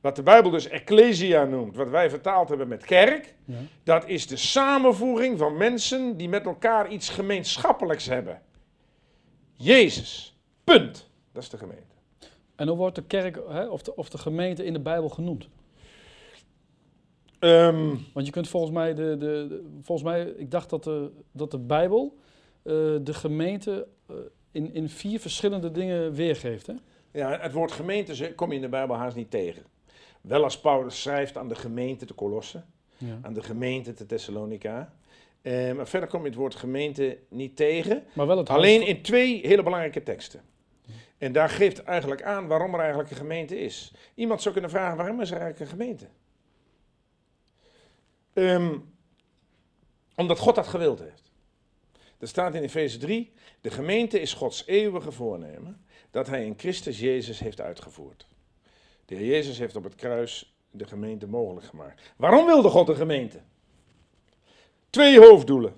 wat 0.00 0.16
de 0.16 0.22
Bijbel 0.22 0.50
dus 0.50 0.68
ecclesia 0.68 1.44
noemt, 1.44 1.76
wat 1.76 1.88
wij 1.88 2.10
vertaald 2.10 2.48
hebben 2.48 2.68
met 2.68 2.84
kerk, 2.84 3.34
Ja. 3.44 3.54
dat 3.82 4.08
is 4.08 4.26
de 4.26 4.36
samenvoeging 4.36 5.38
van 5.38 5.56
mensen 5.56 6.16
die 6.16 6.28
met 6.28 6.44
elkaar 6.44 6.90
iets 6.90 7.08
gemeenschappelijks 7.08 8.06
hebben. 8.06 8.42
Jezus. 9.56 10.36
Punt. 10.64 11.08
Dat 11.32 11.42
is 11.42 11.48
de 11.48 11.56
gemeente. 11.58 11.82
En 12.56 12.68
hoe 12.68 12.76
wordt 12.76 12.94
de 12.94 13.02
kerk 13.04 13.38
hè, 13.48 13.64
of, 13.66 13.82
de, 13.82 13.96
of 13.96 14.08
de 14.08 14.18
gemeente 14.18 14.64
in 14.64 14.72
de 14.72 14.80
Bijbel 14.80 15.08
genoemd? 15.08 15.48
Ehm, 17.38 17.94
Want 18.12 18.26
je 18.26 18.32
kunt 18.32 18.48
volgens 18.48 18.72
mij, 18.72 18.94
de, 18.94 19.16
de, 19.18 19.46
de- 19.48 19.64
volgens 19.82 20.08
mij 20.08 20.22
ik 20.26 20.50
dacht 20.50 20.70
dat 20.70 20.84
de, 20.84 21.10
dat 21.32 21.50
de 21.50 21.58
Bijbel 21.58 22.16
eh, 22.62 22.72
de 23.02 23.14
gemeente 23.14 23.86
eh, 24.06 24.16
in, 24.50 24.74
in 24.74 24.88
vier 24.88 25.20
verschillende 25.20 25.70
dingen 25.70 26.12
weergeeft. 26.12 26.66
Hè? 26.66 26.74
Ja, 27.18 27.38
het 27.40 27.52
woord 27.52 27.72
gemeente 27.72 28.32
kom 28.34 28.48
je 28.50 28.54
in 28.56 28.60
de 28.60 28.68
Bijbel 28.68 28.96
haast 28.96 29.16
niet 29.16 29.30
tegen. 29.30 29.62
Wel 30.20 30.42
als 30.44 30.60
Paulus 30.60 31.00
schrijft 31.02 31.36
aan 31.36 31.48
de 31.48 31.54
gemeente 31.54 32.04
te 32.04 32.14
Colosse, 32.14 32.62
Ja. 32.96 33.18
aan 33.22 33.32
de 33.32 33.42
gemeente 33.42 33.92
te 33.92 34.06
Thessalonica. 34.06 34.92
Eh, 35.42 35.72
maar 35.72 35.88
verder 35.88 36.08
kom 36.08 36.20
je 36.22 36.26
het 36.26 36.34
woord 36.38 36.54
gemeente 36.54 37.18
niet 37.28 37.56
tegen. 37.56 38.04
Maar 38.12 38.26
wel 38.26 38.36
het 38.36 38.50
Alleen 38.50 38.86
in 38.86 39.02
twee 39.02 39.46
hele 39.46 39.62
belangrijke 39.62 40.02
teksten. 40.02 40.40
En 41.18 41.32
daar 41.32 41.48
geeft 41.48 41.82
eigenlijk 41.82 42.22
aan 42.22 42.46
waarom 42.46 42.74
er 42.74 42.80
eigenlijk 42.80 43.10
een 43.10 43.16
gemeente 43.16 43.58
is. 43.60 43.92
Iemand 44.14 44.42
zou 44.42 44.52
kunnen 44.52 44.70
vragen, 44.70 44.96
waarom 44.96 45.20
is 45.20 45.30
er 45.30 45.40
eigenlijk 45.40 45.70
een 45.70 45.78
gemeente? 45.78 46.06
Ehm, 48.32 48.78
omdat 50.14 50.38
God 50.38 50.54
dat 50.54 50.66
gewild 50.66 50.98
heeft. 50.98 51.27
Er 52.18 52.28
staat 52.28 52.54
in 52.54 52.62
Efeze 52.62 52.98
3, 52.98 53.32
de 53.60 53.70
gemeente 53.70 54.20
is 54.20 54.32
Gods 54.32 54.66
eeuwige 54.66 55.12
voornemen 55.12 55.84
dat 56.10 56.26
hij 56.26 56.44
in 56.44 56.54
Christus 56.56 57.00
Jezus 57.00 57.38
heeft 57.38 57.60
uitgevoerd. 57.60 58.26
De 59.04 59.14
Heer 59.14 59.26
Jezus 59.26 59.58
heeft 59.58 59.76
op 59.76 59.84
het 59.84 59.94
kruis 59.94 60.56
de 60.70 60.86
gemeente 60.86 61.26
mogelijk 61.26 61.66
gemaakt. 61.66 62.12
Waarom 62.16 62.46
wilde 62.46 62.68
God 62.68 62.88
een 62.88 62.96
gemeente? 62.96 63.40
Twee 64.90 65.18
hoofddoelen. 65.18 65.74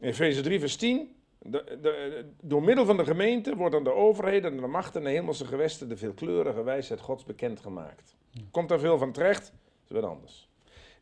Efeze 0.00 0.40
3, 0.40 0.60
vers 0.60 0.76
10. 0.76 1.16
De, 1.38 1.78
de, 1.80 2.24
door 2.40 2.62
middel 2.62 2.84
van 2.84 2.96
de 2.96 3.04
gemeente 3.04 3.56
wordt 3.56 3.74
aan 3.74 3.84
de 3.84 3.92
overheden 3.92 4.50
en 4.50 4.60
de 4.60 4.66
machten 4.66 5.00
en 5.00 5.06
de 5.06 5.12
hemelse 5.12 5.44
gewesten 5.44 5.88
de 5.88 5.96
veelkleurige 5.96 6.62
wijsheid 6.62 7.00
Gods 7.00 7.24
bekendgemaakt. 7.24 8.16
Komt 8.50 8.68
daar 8.68 8.80
veel 8.80 8.98
van 8.98 9.12
terecht? 9.12 9.44
Dat 9.86 9.96
is 9.96 10.00
wat 10.00 10.10
anders. 10.10 10.51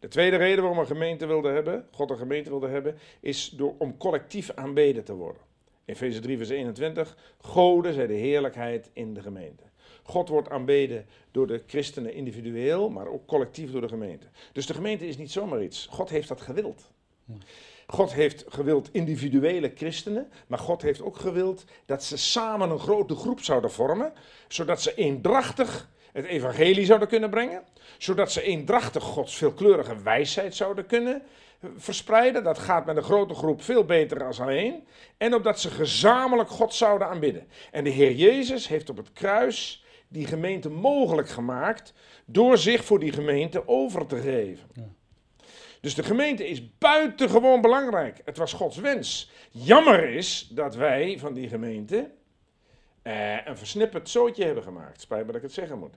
De 0.00 0.08
tweede 0.08 0.36
reden 0.36 0.58
waarom 0.60 0.78
een 0.78 0.86
gemeente 0.86 1.26
wilde 1.26 1.48
hebben, 1.48 1.86
God 1.90 2.10
een 2.10 2.16
gemeente 2.16 2.50
wilde 2.50 2.68
hebben, 2.68 2.98
is 3.20 3.48
door, 3.48 3.74
om 3.78 3.96
collectief 3.96 4.50
aanbeden 4.54 5.04
te 5.04 5.14
worden. 5.14 5.42
Efeze 5.84 6.20
3, 6.20 6.36
vers 6.36 6.48
21. 6.48 7.16
Goden 7.40 7.94
zij 7.94 8.06
de 8.06 8.14
heerlijkheid 8.14 8.90
in 8.92 9.14
de 9.14 9.22
gemeente. 9.22 9.62
God 10.02 10.28
wordt 10.28 10.50
aanbeden 10.50 11.06
door 11.30 11.46
de 11.46 11.62
christenen 11.66 12.14
individueel, 12.14 12.90
maar 12.90 13.06
ook 13.06 13.26
collectief 13.26 13.70
door 13.70 13.80
de 13.80 13.88
gemeente. 13.88 14.26
Dus 14.52 14.66
de 14.66 14.74
gemeente 14.74 15.08
is 15.08 15.16
niet 15.16 15.30
zomaar 15.30 15.62
iets. 15.62 15.86
God 15.90 16.10
heeft 16.10 16.28
dat 16.28 16.40
gewild. 16.40 16.90
God 17.86 18.12
heeft 18.12 18.44
gewild 18.48 18.88
individuele 18.92 19.72
christenen, 19.74 20.28
maar 20.46 20.58
God 20.58 20.82
heeft 20.82 21.02
ook 21.02 21.16
gewild 21.16 21.64
dat 21.86 22.04
ze 22.04 22.16
samen 22.16 22.70
een 22.70 22.78
grote 22.78 23.14
groep 23.14 23.40
zouden 23.40 23.70
vormen, 23.70 24.12
zodat 24.48 24.82
ze 24.82 24.94
eendrachtig 24.94 25.88
het 26.12 26.24
evangelie 26.24 26.84
zouden 26.84 27.08
kunnen 27.08 27.30
brengen, 27.30 27.62
zodat 27.98 28.32
ze 28.32 28.42
eendrachtig 28.42 29.02
Gods 29.02 29.36
veelkleurige 29.36 30.02
wijsheid 30.02 30.54
zouden 30.54 30.86
kunnen 30.86 31.22
eh, 31.60 31.70
verspreiden. 31.76 32.44
Dat 32.44 32.58
gaat 32.58 32.86
met 32.86 32.96
een 32.96 33.02
grote 33.02 33.34
groep 33.34 33.62
veel 33.62 33.84
beter 33.84 34.18
dan 34.18 34.34
alleen. 34.38 34.86
En 35.16 35.34
opdat 35.34 35.60
ze 35.60 35.70
gezamenlijk 35.70 36.48
God 36.48 36.74
zouden 36.74 37.08
aanbidden. 37.08 37.48
En 37.70 37.84
de 37.84 37.90
Heer 37.90 38.12
Jezus 38.12 38.68
heeft 38.68 38.90
op 38.90 38.96
het 38.96 39.12
kruis 39.12 39.84
die 40.08 40.26
gemeente 40.26 40.70
mogelijk 40.70 41.28
gemaakt 41.28 41.92
door 42.24 42.58
zich 42.58 42.84
voor 42.84 42.98
die 42.98 43.12
gemeente 43.12 43.68
over 43.68 44.06
te 44.06 44.20
geven. 44.20 44.68
Dus 45.80 45.94
de 45.94 46.02
gemeente 46.02 46.48
is 46.48 46.78
buitengewoon 46.78 47.60
belangrijk. 47.60 48.20
Het 48.24 48.36
was 48.36 48.52
Gods 48.52 48.76
wens. 48.76 49.30
Jammer 49.50 50.08
is 50.08 50.48
dat 50.50 50.74
wij 50.74 51.16
van 51.18 51.34
die 51.34 51.48
gemeente 51.48 52.10
eh, 53.10 53.46
een 53.46 53.56
versnipperd 53.56 54.08
zootje 54.08 54.44
hebben 54.44 54.62
gemaakt. 54.62 55.00
Spijt 55.00 55.20
me 55.20 55.26
dat 55.26 55.36
ik 55.36 55.42
het 55.42 55.52
zeggen 55.52 55.78
moet. 55.78 55.94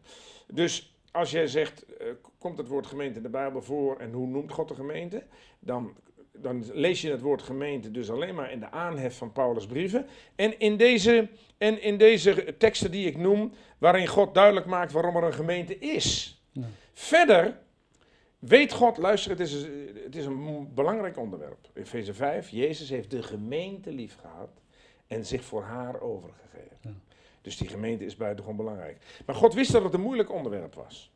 Dus 0.47 0.95
als 1.11 1.31
jij 1.31 1.47
zegt, 1.47 1.85
eh, 1.85 2.07
komt 2.37 2.57
het 2.57 2.67
woord 2.67 2.87
gemeente 2.87 3.17
in 3.17 3.23
de 3.23 3.29
Bijbel 3.29 3.61
voor 3.61 3.97
en 3.97 4.11
hoe 4.11 4.27
noemt 4.27 4.51
God 4.51 4.67
de 4.67 4.75
gemeente? 4.75 5.23
Dan, 5.59 5.93
dan 6.31 6.63
lees 6.73 7.01
je 7.01 7.11
het 7.11 7.21
woord 7.21 7.41
gemeente 7.41 7.91
dus 7.91 8.11
alleen 8.11 8.35
maar 8.35 8.51
in 8.51 8.59
de 8.59 8.71
aanhef 8.71 9.17
van 9.17 9.31
Paulus' 9.31 9.65
brieven. 9.65 10.05
En 10.35 10.59
in 10.59 10.77
deze, 10.77 11.29
en 11.57 11.81
in 11.81 11.97
deze 11.97 12.55
teksten 12.57 12.91
die 12.91 13.07
ik 13.07 13.17
noem, 13.17 13.53
waarin 13.77 14.07
God 14.07 14.33
duidelijk 14.33 14.65
maakt 14.65 14.91
waarom 14.91 15.15
er 15.15 15.23
een 15.23 15.33
gemeente 15.33 15.77
is. 15.77 16.41
Ja. 16.51 16.61
Verder 16.93 17.59
weet 18.39 18.73
God, 18.73 18.97
luister, 18.97 19.31
het 19.31 19.39
is, 19.39 19.53
het 20.03 20.15
is 20.15 20.25
een 20.25 20.73
belangrijk 20.73 21.17
onderwerp. 21.17 21.69
Efeze 21.73 22.13
5, 22.13 22.49
Jezus 22.49 22.89
heeft 22.89 23.11
de 23.11 23.23
gemeente 23.23 23.91
lief 23.91 24.17
gehad 24.21 24.62
en 25.13 25.25
zich 25.25 25.43
voor 25.43 25.63
haar 25.63 26.01
overgegeven. 26.01 26.77
Ja. 26.81 26.91
Dus 27.41 27.57
die 27.57 27.67
gemeente 27.67 28.05
is 28.05 28.15
buitengewoon 28.15 28.57
belangrijk. 28.57 28.97
Maar 29.25 29.35
God 29.35 29.53
wist 29.53 29.71
dat 29.71 29.83
het 29.83 29.93
een 29.93 30.01
moeilijk 30.01 30.31
onderwerp 30.31 30.73
was. 30.73 31.11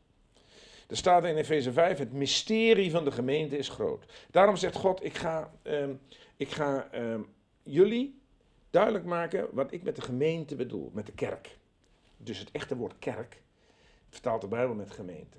Er 0.88 0.98
staat 0.98 1.24
in 1.24 1.36
Efeze 1.36 1.72
5, 1.72 1.98
het 1.98 2.14
mysterie 2.14 2.92
van 2.92 3.04
de 3.04 3.12
gemeente 3.12 3.58
is 3.58 3.70
groot. 3.70 4.06
Daarom 4.32 4.56
zegt 4.56 4.76
God, 4.76 5.04
ik 5.04 5.16
ga, 5.16 5.52
ehm, 5.62 5.94
ik 6.38 6.50
ga 6.50 6.88
ehm, 6.92 7.22
jullie 7.64 8.20
duidelijk 8.70 9.06
maken 9.06 9.48
wat 9.52 9.72
ik 9.72 9.84
met 9.84 9.96
de 9.96 10.02
gemeente 10.02 10.56
bedoel, 10.56 10.92
met 10.94 11.06
de 11.06 11.12
kerk. 11.12 11.58
Dus 12.18 12.40
het 12.40 12.52
echte 12.52 12.76
woord 12.76 13.00
kerk 13.00 13.42
vertaalt 14.10 14.42
de 14.42 14.48
Bijbel 14.48 14.76
met 14.76 14.92
gemeente. 14.92 15.38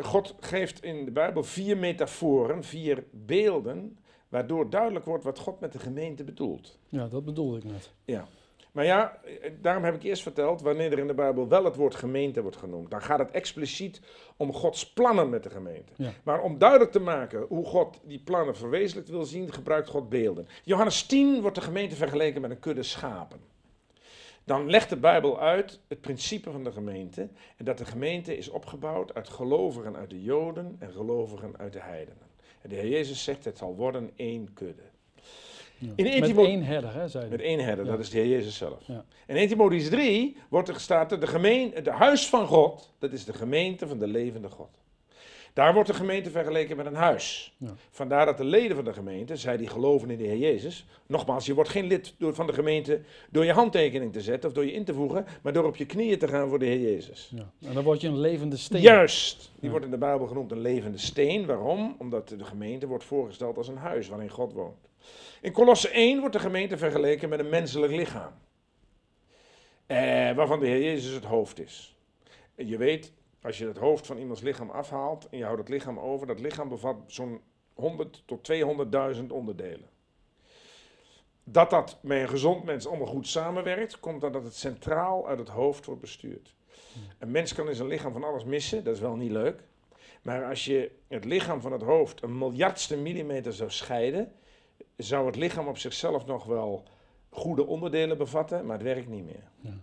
God 0.00 0.34
geeft 0.40 0.82
in 0.82 1.04
de 1.04 1.10
Bijbel 1.10 1.42
vier 1.42 1.76
metaforen, 1.76 2.64
vier 2.64 3.04
beelden, 3.10 3.98
waardoor 4.36 4.70
duidelijk 4.70 5.04
wordt 5.04 5.24
wat 5.24 5.38
God 5.38 5.60
met 5.60 5.72
de 5.72 5.78
gemeente 5.78 6.24
bedoelt. 6.24 6.78
Ja, 6.88 7.06
dat 7.06 7.24
bedoelde 7.24 7.56
ik 7.56 7.64
net. 7.64 7.92
Ja. 8.04 8.28
Maar 8.72 8.84
ja, 8.84 9.18
eh, 9.24 9.50
daarom 9.60 9.84
heb 9.84 9.94
ik 9.94 10.02
eerst 10.02 10.22
verteld, 10.22 10.60
wanneer 10.60 10.92
er 10.92 10.98
in 10.98 11.06
de 11.06 11.14
Bijbel 11.14 11.48
wel 11.48 11.64
het 11.64 11.76
woord 11.76 11.94
gemeente 11.94 12.42
wordt 12.42 12.56
genoemd, 12.56 12.90
dan 12.90 13.02
gaat 13.02 13.18
het 13.18 13.30
expliciet 13.30 14.00
om 14.36 14.52
Gods 14.52 14.92
plannen 14.92 15.28
met 15.28 15.42
de 15.42 15.50
gemeente. 15.50 15.92
Ja. 15.96 16.12
Maar 16.22 16.42
om 16.42 16.58
duidelijk 16.58 16.92
te 16.92 17.00
maken 17.00 17.46
hoe 17.48 17.64
God 17.64 18.00
die 18.04 18.20
plannen 18.24 18.56
verwezenlijkt 18.56 19.10
wil 19.10 19.24
zien, 19.24 19.52
gebruikt 19.52 19.88
God 19.88 20.08
beelden. 20.08 20.48
Johannes 20.64 21.06
10 21.06 21.40
wordt 21.40 21.56
de 21.56 21.62
gemeente 21.62 21.96
vergeleken 21.96 22.40
met 22.40 22.50
een 22.50 22.58
kudde 22.58 22.82
schapen. 22.82 23.40
Dan 24.44 24.70
legt 24.70 24.88
de 24.88 24.96
Bijbel 24.96 25.40
uit 25.40 25.80
het 25.88 26.00
principe 26.00 26.50
van 26.50 26.64
de 26.64 26.72
gemeente 26.72 27.28
en 27.56 27.64
dat 27.64 27.78
de 27.78 27.84
gemeente 27.84 28.36
is 28.36 28.48
opgebouwd 28.48 29.14
uit 29.14 29.28
gelovigen 29.28 29.96
uit 29.96 30.10
de 30.10 30.22
Joden 30.22 30.76
en 30.78 30.92
gelovigen 30.92 31.58
uit 31.58 31.72
de 31.72 31.80
heidenen. 31.80 32.26
En 32.62 32.68
de 32.68 32.74
Heer 32.74 32.88
Jezus 32.88 33.24
zegt 33.24 33.44
het 33.44 33.58
zal 33.58 33.74
worden 33.74 34.10
één 34.16 34.52
kudde. 34.54 34.82
Ja. 35.78 35.92
In 35.96 36.06
één 36.06 36.20
Met 36.20 36.28
Timo- 36.28 36.44
één 36.44 36.62
herder, 36.62 36.94
hè, 36.94 37.08
zei 37.08 37.22
hij. 37.22 37.32
Met 37.32 37.40
één 37.40 37.58
herder, 37.64 37.84
Ja. 37.84 37.90
dat 37.90 38.00
is 38.00 38.10
de 38.10 38.18
Heer 38.18 38.28
Jezus 38.28 38.56
zelf. 38.56 38.86
Ja. 38.86 39.04
En 39.26 39.36
in 39.36 39.42
1 39.42 39.48
Timotheüs 39.48 39.88
3 39.90 40.36
wordt 40.48 40.68
er 40.68 40.74
gestaan, 40.74 41.08
de, 41.08 41.26
gemeen, 41.26 41.74
de 41.82 41.90
huis 41.90 42.28
van 42.28 42.46
God, 42.46 42.92
dat 42.98 43.12
is 43.12 43.24
de 43.24 43.32
gemeente 43.32 43.86
van 43.88 43.98
de 43.98 44.06
levende 44.06 44.48
God. 44.48 44.70
Daar 45.56 45.74
wordt 45.74 45.88
de 45.88 45.94
gemeente 45.94 46.30
vergeleken 46.30 46.76
met 46.76 46.86
een 46.86 46.94
huis. 46.94 47.54
Ja. 47.58 47.74
Vandaar 47.90 48.26
dat 48.26 48.36
de 48.36 48.44
leden 48.44 48.76
van 48.76 48.84
de 48.84 48.92
gemeente, 48.92 49.36
zij 49.36 49.56
die 49.56 49.68
geloven 49.68 50.10
in 50.10 50.18
de 50.18 50.24
Heer 50.24 50.36
Jezus, 50.36 50.86
nogmaals, 51.06 51.46
je 51.46 51.54
wordt 51.54 51.70
geen 51.70 51.86
lid 51.86 52.14
door, 52.18 52.34
van 52.34 52.46
de 52.46 52.52
gemeente 52.52 53.00
door 53.30 53.44
je 53.44 53.52
handtekening 53.52 54.12
te 54.12 54.20
zetten 54.20 54.48
of 54.48 54.54
door 54.54 54.64
je 54.64 54.72
in 54.72 54.84
te 54.84 54.94
voegen, 54.94 55.26
maar 55.42 55.52
door 55.52 55.64
op 55.64 55.76
je 55.76 55.86
knieën 55.86 56.18
te 56.18 56.28
gaan 56.28 56.48
voor 56.48 56.58
de 56.58 56.64
Heer 56.64 56.80
Jezus. 56.80 57.32
Ja. 57.34 57.50
En 57.68 57.74
dan 57.74 57.84
word 57.84 58.00
je 58.00 58.08
een 58.08 58.18
levende 58.20 58.56
steen. 58.56 58.80
Juist, 58.80 59.38
die 59.54 59.64
Ja. 59.64 59.70
wordt 59.70 59.84
in 59.84 59.90
de 59.90 59.98
Bijbel 59.98 60.26
genoemd 60.26 60.50
een 60.52 60.60
levende 60.60 60.98
steen. 60.98 61.46
Waarom? 61.46 61.96
Omdat 61.98 62.28
de 62.28 62.44
gemeente 62.44 62.86
wordt 62.86 63.04
voorgesteld 63.04 63.56
als 63.56 63.68
een 63.68 63.76
huis 63.76 64.08
waarin 64.08 64.30
God 64.30 64.52
woont. 64.52 64.88
In 65.40 65.52
Kolosse 65.52 65.88
1 65.88 66.18
wordt 66.20 66.34
de 66.34 66.40
gemeente 66.40 66.76
vergeleken 66.78 67.28
met 67.28 67.38
een 67.38 67.48
menselijk 67.48 67.92
lichaam. 67.92 68.32
Eh, 69.86 69.96
waarvan 70.32 70.60
de 70.60 70.66
Heer 70.66 70.82
Jezus 70.82 71.14
het 71.14 71.24
hoofd 71.24 71.60
is. 71.60 71.96
En 72.54 72.66
je 72.68 72.76
weet, 72.76 73.12
als 73.46 73.58
je 73.58 73.66
het 73.66 73.78
hoofd 73.78 74.06
van 74.06 74.18
iemands 74.18 74.40
lichaam 74.40 74.70
afhaalt 74.70 75.28
en 75.28 75.38
je 75.38 75.44
houdt 75.44 75.58
het 75.58 75.68
lichaam 75.68 75.98
over, 75.98 76.26
dat 76.26 76.40
lichaam 76.40 76.68
bevat 76.68 76.96
zo'n 77.06 77.40
100 77.74 78.22
tot 78.26 78.50
200.000 79.16 79.26
onderdelen. 79.28 79.88
Dat 81.44 81.70
dat 81.70 81.98
met 82.00 82.20
een 82.20 82.28
gezond 82.28 82.64
mens 82.64 82.86
allemaal 82.86 83.06
goed 83.06 83.26
samenwerkt, 83.26 84.00
komt 84.00 84.20
doordat 84.20 84.44
het 84.44 84.54
centraal 84.54 85.28
uit 85.28 85.38
het 85.38 85.48
hoofd 85.48 85.84
wordt 85.84 86.00
bestuurd. 86.00 86.54
Een 87.18 87.30
mens 87.30 87.54
kan 87.54 87.68
in 87.68 87.74
zijn 87.74 87.88
lichaam 87.88 88.12
van 88.12 88.24
alles 88.24 88.44
missen, 88.44 88.84
dat 88.84 88.94
is 88.94 89.00
wel 89.00 89.16
niet 89.16 89.30
leuk. 89.30 89.62
Maar 90.22 90.44
als 90.44 90.64
je 90.64 90.90
het 91.08 91.24
lichaam 91.24 91.60
van 91.60 91.72
het 91.72 91.82
hoofd 91.82 92.22
een 92.22 92.38
miljardste 92.38 92.96
millimeter 92.96 93.52
zou 93.52 93.70
scheiden, 93.70 94.32
zou 94.96 95.26
het 95.26 95.36
lichaam 95.36 95.68
op 95.68 95.78
zichzelf 95.78 96.26
nog 96.26 96.44
wel 96.44 96.84
goede 97.28 97.66
onderdelen 97.66 98.18
bevatten, 98.18 98.66
maar 98.66 98.76
het 98.76 98.86
werkt 98.86 99.08
niet 99.08 99.24
meer. 99.24 99.50
Ja. 99.60 99.78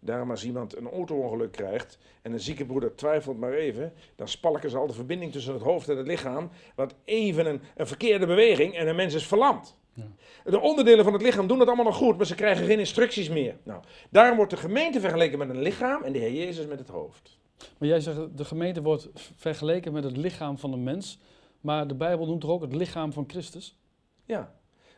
Daarom 0.00 0.30
als 0.30 0.44
iemand 0.44 0.76
een 0.76 0.90
auto-ongeluk 0.90 1.52
krijgt 1.52 1.98
en 2.22 2.32
een 2.32 2.40
zieke 2.40 2.64
broeder 2.64 2.94
twijfelt 2.94 3.38
maar 3.38 3.52
even, 3.52 3.92
dan 4.16 4.28
spalken 4.28 4.70
ze 4.70 4.76
al 4.76 4.86
de 4.86 4.92
verbinding 4.92 5.32
tussen 5.32 5.52
het 5.52 5.62
hoofd 5.62 5.88
en 5.88 5.96
het 5.96 6.06
lichaam, 6.06 6.50
want 6.74 6.94
even 7.04 7.46
een, 7.46 7.60
een 7.76 7.86
verkeerde 7.86 8.26
beweging 8.26 8.74
en 8.74 8.88
een 8.88 8.96
mens 8.96 9.14
is 9.14 9.26
verlamd. 9.26 9.78
Ja. 9.92 10.06
De 10.44 10.60
onderdelen 10.60 11.04
van 11.04 11.12
het 11.12 11.22
lichaam 11.22 11.46
doen 11.46 11.58
het 11.58 11.66
allemaal 11.66 11.84
nog 11.84 11.96
goed, 11.96 12.16
maar 12.16 12.26
ze 12.26 12.34
krijgen 12.34 12.66
geen 12.66 12.78
instructies 12.78 13.28
meer. 13.28 13.56
Nou, 13.62 13.82
daarom 14.10 14.36
wordt 14.36 14.50
de 14.50 14.56
gemeente 14.56 15.00
vergeleken 15.00 15.38
met 15.38 15.48
een 15.48 15.62
lichaam 15.62 16.02
en 16.02 16.12
de 16.12 16.18
Heer 16.18 16.32
Jezus 16.32 16.66
met 16.66 16.78
het 16.78 16.88
hoofd. 16.88 17.38
Maar 17.78 17.88
jij 17.88 18.00
zegt, 18.00 18.36
de 18.36 18.44
gemeente 18.44 18.82
wordt 18.82 19.08
vergeleken 19.36 19.92
met 19.92 20.04
het 20.04 20.16
lichaam 20.16 20.58
van 20.58 20.72
een 20.72 20.82
mens. 20.82 21.18
Maar 21.60 21.86
de 21.86 21.94
Bijbel 21.94 22.26
noemt 22.26 22.42
er 22.42 22.50
ook 22.50 22.62
het 22.62 22.74
lichaam 22.74 23.12
van 23.12 23.24
Christus. 23.26 23.76
Ja, 24.24 24.54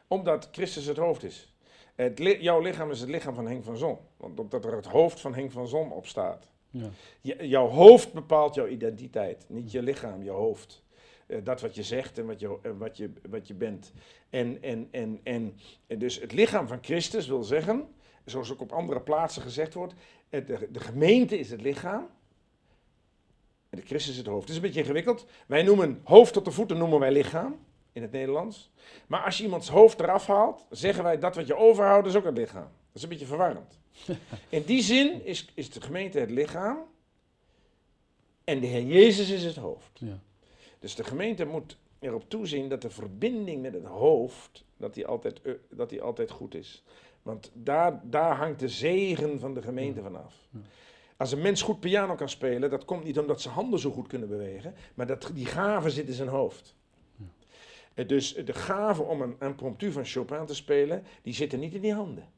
omdat 0.06 0.48
Christus 0.52 0.86
het 0.86 0.96
hoofd 0.96 1.24
is. 1.24 1.51
Het 1.94 2.18
jouw 2.40 2.60
lichaam 2.60 2.90
is 2.90 3.00
het 3.00 3.08
lichaam 3.08 3.34
van 3.34 3.46
Henk 3.46 3.64
van 3.64 3.76
Zon, 3.76 3.98
want 4.16 4.40
omdat 4.40 4.64
er 4.64 4.76
het 4.76 4.86
hoofd 4.86 5.20
van 5.20 5.34
Henk 5.34 5.50
van 5.50 5.68
Zon 5.68 5.92
op 5.92 6.06
staat. 6.06 6.50
Ja. 6.70 6.88
Je- 7.20 7.48
jouw 7.48 7.68
hoofd 7.68 8.12
bepaalt 8.12 8.54
jouw 8.54 8.66
identiteit, 8.66 9.44
niet 9.48 9.70
je 9.70 9.82
lichaam, 9.82 10.22
je 10.22 10.30
hoofd. 10.30 10.82
Eh, 11.26 11.38
dat 11.44 11.60
wat 11.60 11.74
je 11.74 11.82
zegt 11.82 12.18
en 12.18 12.26
wat 12.26 12.40
je, 12.40 12.58
wat 12.78 12.96
je, 12.96 13.12
wat 13.30 13.46
je 13.48 13.54
bent. 13.54 13.92
En, 14.30 14.62
en, 14.62 14.88
en, 14.90 15.20
en, 15.22 15.56
en 15.86 15.98
dus 15.98 16.20
het 16.20 16.32
lichaam 16.32 16.68
van 16.68 16.78
Christus 16.82 17.26
wil 17.26 17.42
zeggen, 17.42 17.88
zoals 18.24 18.52
ook 18.52 18.60
op 18.60 18.72
andere 18.72 19.00
plaatsen 19.00 19.42
gezegd 19.42 19.74
wordt, 19.74 19.94
het- 20.28 20.46
de, 20.46 20.68
de 20.70 20.80
gemeente 20.80 21.38
is 21.38 21.50
het 21.50 21.60
lichaam 21.62 22.08
en 23.70 23.78
de 23.78 23.86
Christus 23.86 24.10
is 24.12 24.16
het 24.18 24.26
hoofd. 24.26 24.40
Het 24.40 24.50
is 24.50 24.56
een 24.56 24.62
beetje 24.62 24.80
ingewikkeld. 24.80 25.26
Wij 25.46 25.62
noemen 25.62 26.00
hoofd 26.04 26.32
tot 26.32 26.44
de 26.44 26.50
voeten 26.50 26.78
noemen 26.78 26.98
wij 27.00 27.12
lichaam 27.12 27.56
in 27.92 28.02
het 28.02 28.12
Nederlands. 28.12 28.70
Maar 29.06 29.24
als 29.24 29.38
je 29.38 29.44
iemands 29.44 29.68
hoofd 29.68 30.00
eraf 30.00 30.26
haalt, 30.26 30.66
zeggen 30.70 31.04
wij 31.04 31.18
dat 31.18 31.34
wat 31.34 31.46
je 31.46 31.56
overhoudt 31.56 32.06
is 32.06 32.16
ook 32.16 32.24
het 32.24 32.36
lichaam. 32.36 32.62
Dat 32.62 32.94
is 32.94 33.02
een 33.02 33.08
beetje 33.08 33.26
verwarrend. 33.26 33.78
In 34.48 34.62
die 34.62 34.82
zin 34.82 35.24
is, 35.24 35.50
is 35.54 35.70
de 35.70 35.80
gemeente 35.80 36.18
het 36.18 36.30
lichaam 36.30 36.78
en 38.44 38.60
de 38.60 38.66
Heer 38.66 38.82
Jezus 38.82 39.30
is 39.30 39.44
het 39.44 39.56
hoofd. 39.56 39.98
Ja. 39.98 40.18
Dus 40.78 40.94
de 40.94 41.04
gemeente 41.04 41.44
moet 41.44 41.76
erop 41.98 42.28
toezien 42.28 42.68
dat 42.68 42.82
de 42.82 42.90
verbinding 42.90 43.62
met 43.62 43.72
het 43.72 43.84
hoofd, 43.84 44.64
dat 44.76 44.94
die 44.94 45.06
altijd, 45.06 45.42
eh, 45.42 45.52
dat 45.70 45.88
die 45.88 46.02
altijd 46.02 46.30
goed 46.30 46.54
is. 46.54 46.82
Want 47.22 47.50
daar, 47.54 48.00
daar 48.04 48.36
hangt 48.36 48.60
de 48.60 48.68
zegen 48.68 49.40
van 49.40 49.54
de 49.54 49.62
gemeente 49.62 50.02
vanaf. 50.02 50.34
Ja. 50.50 50.58
Als 51.16 51.32
een 51.32 51.40
mens 51.40 51.62
goed 51.62 51.80
piano 51.80 52.14
kan 52.14 52.28
spelen, 52.28 52.70
dat 52.70 52.84
komt 52.84 53.04
niet 53.04 53.18
omdat 53.18 53.40
zijn 53.40 53.54
handen 53.54 53.78
zo 53.78 53.90
goed 53.90 54.06
kunnen 54.06 54.28
bewegen, 54.28 54.74
maar 54.94 55.06
dat 55.06 55.30
die 55.34 55.46
gave 55.46 55.90
zit 55.90 56.06
in 56.06 56.12
zijn 56.12 56.28
hoofd. 56.28 56.74
Eh, 57.94 58.08
Dus 58.08 58.34
de 58.34 58.52
gave 58.52 59.02
om 59.02 59.20
een 59.22 59.36
impromptu 59.40 59.92
van 59.92 60.04
Chopin 60.04 60.46
te 60.46 60.54
spelen, 60.54 61.04
die 61.22 61.34
zitten 61.34 61.60
niet 61.60 61.74
in 61.74 61.80
die 61.80 61.94
handen. 61.94 62.28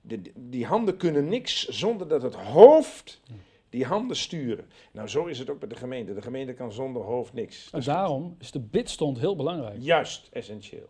De, 0.00 0.20
die 0.34 0.66
handen 0.66 0.96
kunnen 0.96 1.28
niks 1.28 1.68
zonder 1.68 2.08
dat 2.08 2.22
het 2.22 2.34
hoofd 2.34 3.20
die 3.68 3.84
handen 3.84 4.16
sturen. 4.16 4.64
Nou, 4.92 5.08
zo 5.08 5.26
is 5.26 5.38
het 5.38 5.50
ook 5.50 5.58
bij 5.58 5.68
de 5.68 5.76
gemeente. 5.76 6.14
De 6.14 6.22
gemeente 6.22 6.52
kan 6.52 6.72
zonder 6.72 7.02
hoofd 7.02 7.32
niks. 7.32 7.64
En 7.64 7.78
Dus 7.78 7.86
daarom 7.86 8.36
is 8.38 8.50
de 8.50 8.60
bidstond 8.60 9.18
heel 9.18 9.36
belangrijk. 9.36 9.76
Juist, 9.78 10.28
essentieel. 10.32 10.88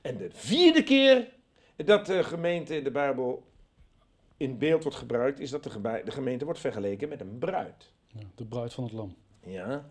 En 0.00 0.16
de 0.16 0.28
vierde 0.32 0.82
keer 0.82 1.28
dat 1.76 2.06
de 2.06 2.24
gemeente 2.24 2.76
in 2.76 2.84
de 2.84 2.90
Bijbel 2.90 3.42
in 4.36 4.58
beeld 4.58 4.82
wordt 4.82 4.98
gebruikt, 4.98 5.40
is 5.40 5.50
dat 5.50 5.62
de, 5.62 6.02
gemeente 6.04 6.44
wordt 6.44 6.60
vergeleken 6.60 7.08
met 7.08 7.20
een 7.20 7.38
bruid. 7.38 7.92
Ja, 8.06 8.20
de 8.34 8.44
bruid 8.44 8.74
van 8.74 8.84
het 8.84 8.92
lam. 8.92 9.14
Ja. 9.44 9.90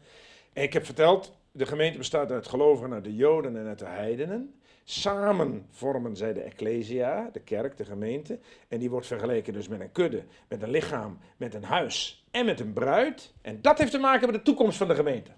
En 0.54 0.64
ik 0.64 0.74
heb 0.74 0.86
verteld, 0.86 1.38
de 1.58 1.66
gemeente 1.66 1.98
bestaat 1.98 2.32
uit 2.32 2.48
gelovigen, 2.48 2.94
uit 2.94 3.04
de 3.04 3.16
Joden 3.16 3.58
en 3.58 3.68
uit 3.68 3.80
de 3.80 3.86
heidenen. 3.86 4.60
Samen 4.84 5.66
vormen 5.72 6.16
zij 6.16 6.34
de 6.34 6.42
ecclesia, 6.42 7.30
de 7.34 7.40
kerk, 7.40 7.78
de 7.78 7.86
gemeente. 7.86 8.40
En 8.68 8.80
die 8.80 8.90
wordt 8.90 9.08
vergeleken 9.08 9.54
dus 9.54 9.68
met 9.68 9.80
een 9.80 9.92
kudde, 9.92 10.24
met 10.48 10.62
een 10.62 10.70
lichaam, 10.70 11.18
met 11.38 11.54
een 11.54 11.64
huis 11.64 12.26
en 12.32 12.46
met 12.46 12.60
een 12.60 12.74
bruid. 12.74 13.34
En 13.42 13.62
dat 13.62 13.78
heeft 13.78 13.92
te 13.92 13.98
maken 13.98 14.26
met 14.28 14.36
de 14.36 14.42
toekomst 14.42 14.78
van 14.78 14.88
de 14.88 14.96
gemeente. 14.96 15.32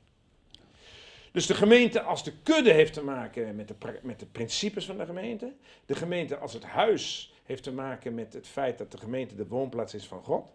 Dus 1.31 1.45
de 1.45 1.53
gemeente 1.53 2.01
als 2.01 2.23
de 2.23 2.33
kudde 2.43 2.71
heeft 2.71 2.93
te 2.93 3.03
maken 3.03 3.55
met 3.55 3.67
de, 3.67 3.75
met 4.01 4.19
de 4.19 4.25
principes 4.25 4.85
van 4.85 4.97
de 4.97 5.05
gemeente. 5.05 5.53
De 5.85 5.95
gemeente 5.95 6.37
als 6.37 6.53
het 6.53 6.63
huis 6.63 7.33
heeft 7.43 7.63
te 7.63 7.71
maken 7.71 8.15
met 8.15 8.33
het 8.33 8.47
feit 8.47 8.77
dat 8.77 8.91
de 8.91 8.97
gemeente 8.97 9.35
de 9.35 9.47
woonplaats 9.47 9.93
is 9.93 10.07
van 10.07 10.23
God. 10.23 10.51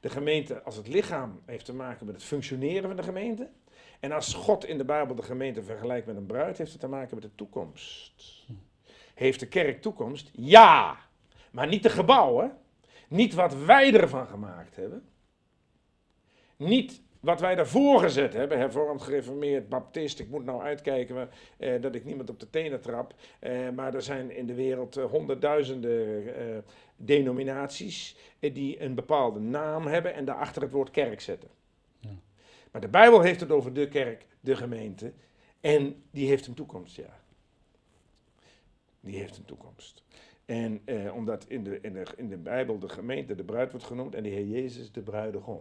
De 0.00 0.10
gemeente 0.10 0.62
als 0.62 0.76
het 0.76 0.88
lichaam 0.88 1.40
heeft 1.44 1.64
te 1.64 1.74
maken 1.74 2.06
met 2.06 2.14
het 2.14 2.24
functioneren 2.24 2.88
van 2.88 2.96
de 2.96 3.02
gemeente. 3.02 3.48
En 4.00 4.12
als 4.12 4.34
God 4.34 4.64
in 4.64 4.78
de 4.78 4.84
Bijbel 4.84 5.14
de 5.14 5.22
gemeente 5.22 5.62
vergelijkt 5.62 6.06
met 6.06 6.16
een 6.16 6.26
bruid, 6.26 6.58
heeft 6.58 6.72
het 6.72 6.80
te 6.80 6.88
maken 6.88 7.14
met 7.14 7.24
de 7.24 7.34
toekomst. 7.34 8.46
Heeft 9.14 9.40
de 9.40 9.48
kerk 9.48 9.82
toekomst? 9.82 10.30
Ja, 10.32 10.96
maar 11.50 11.66
niet 11.66 11.82
de 11.82 11.90
gebouwen. 11.90 12.56
Niet 13.08 13.34
wat 13.34 13.54
wij 13.54 13.94
ervan 13.94 14.26
gemaakt 14.26 14.76
hebben. 14.76 15.08
Niet 16.56 17.02
wat 17.20 17.40
wij 17.40 17.54
daarvoor 17.54 18.00
gezet 18.00 18.32
hebben, 18.32 18.58
hervormd, 18.58 19.02
gereformeerd, 19.02 19.68
baptist. 19.68 20.18
Ik 20.18 20.28
moet 20.28 20.44
nou 20.44 20.62
uitkijken 20.62 21.30
eh, 21.56 21.80
dat 21.80 21.94
ik 21.94 22.04
niemand 22.04 22.30
op 22.30 22.40
de 22.40 22.50
tenen 22.50 22.80
trap. 22.80 23.14
Eh, 23.38 23.68
maar 23.74 23.94
er 23.94 24.02
zijn 24.02 24.30
in 24.30 24.46
de 24.46 24.54
wereld 24.54 24.96
eh, 24.96 25.04
honderdduizenden 25.04 26.34
eh, 26.36 26.58
denominaties 26.96 28.16
eh, 28.38 28.54
die 28.54 28.82
een 28.82 28.94
bepaalde 28.94 29.40
naam 29.40 29.86
hebben 29.86 30.14
en 30.14 30.24
daarachter 30.24 30.62
het 30.62 30.70
woord 30.70 30.90
kerk 30.90 31.20
zetten. 31.20 31.48
Maar 32.78 32.86
de 32.86 32.98
Bijbel 32.98 33.20
heeft 33.20 33.40
het 33.40 33.50
over 33.50 33.72
de 33.72 33.88
kerk, 33.88 34.26
de 34.40 34.56
gemeente. 34.56 35.12
En 35.60 36.02
die 36.10 36.28
heeft 36.28 36.46
een 36.46 36.54
toekomst, 36.54 36.96
ja. 36.96 37.20
Die 39.00 39.18
heeft 39.18 39.36
een 39.36 39.44
toekomst. 39.44 40.02
En 40.44 40.80
eh, 40.84 41.14
omdat 41.14 41.44
in 41.48 41.64
de, 41.64 41.80
in, 41.80 41.92
de, 41.92 42.06
in 42.16 42.28
de 42.28 42.36
Bijbel 42.36 42.78
de 42.78 42.88
gemeente 42.88 43.34
de 43.34 43.44
bruid 43.44 43.70
wordt 43.70 43.86
genoemd 43.86 44.14
en 44.14 44.22
de 44.22 44.28
Heer 44.28 44.46
Jezus 44.46 44.92
de 44.92 45.02
bruidegom. 45.02 45.60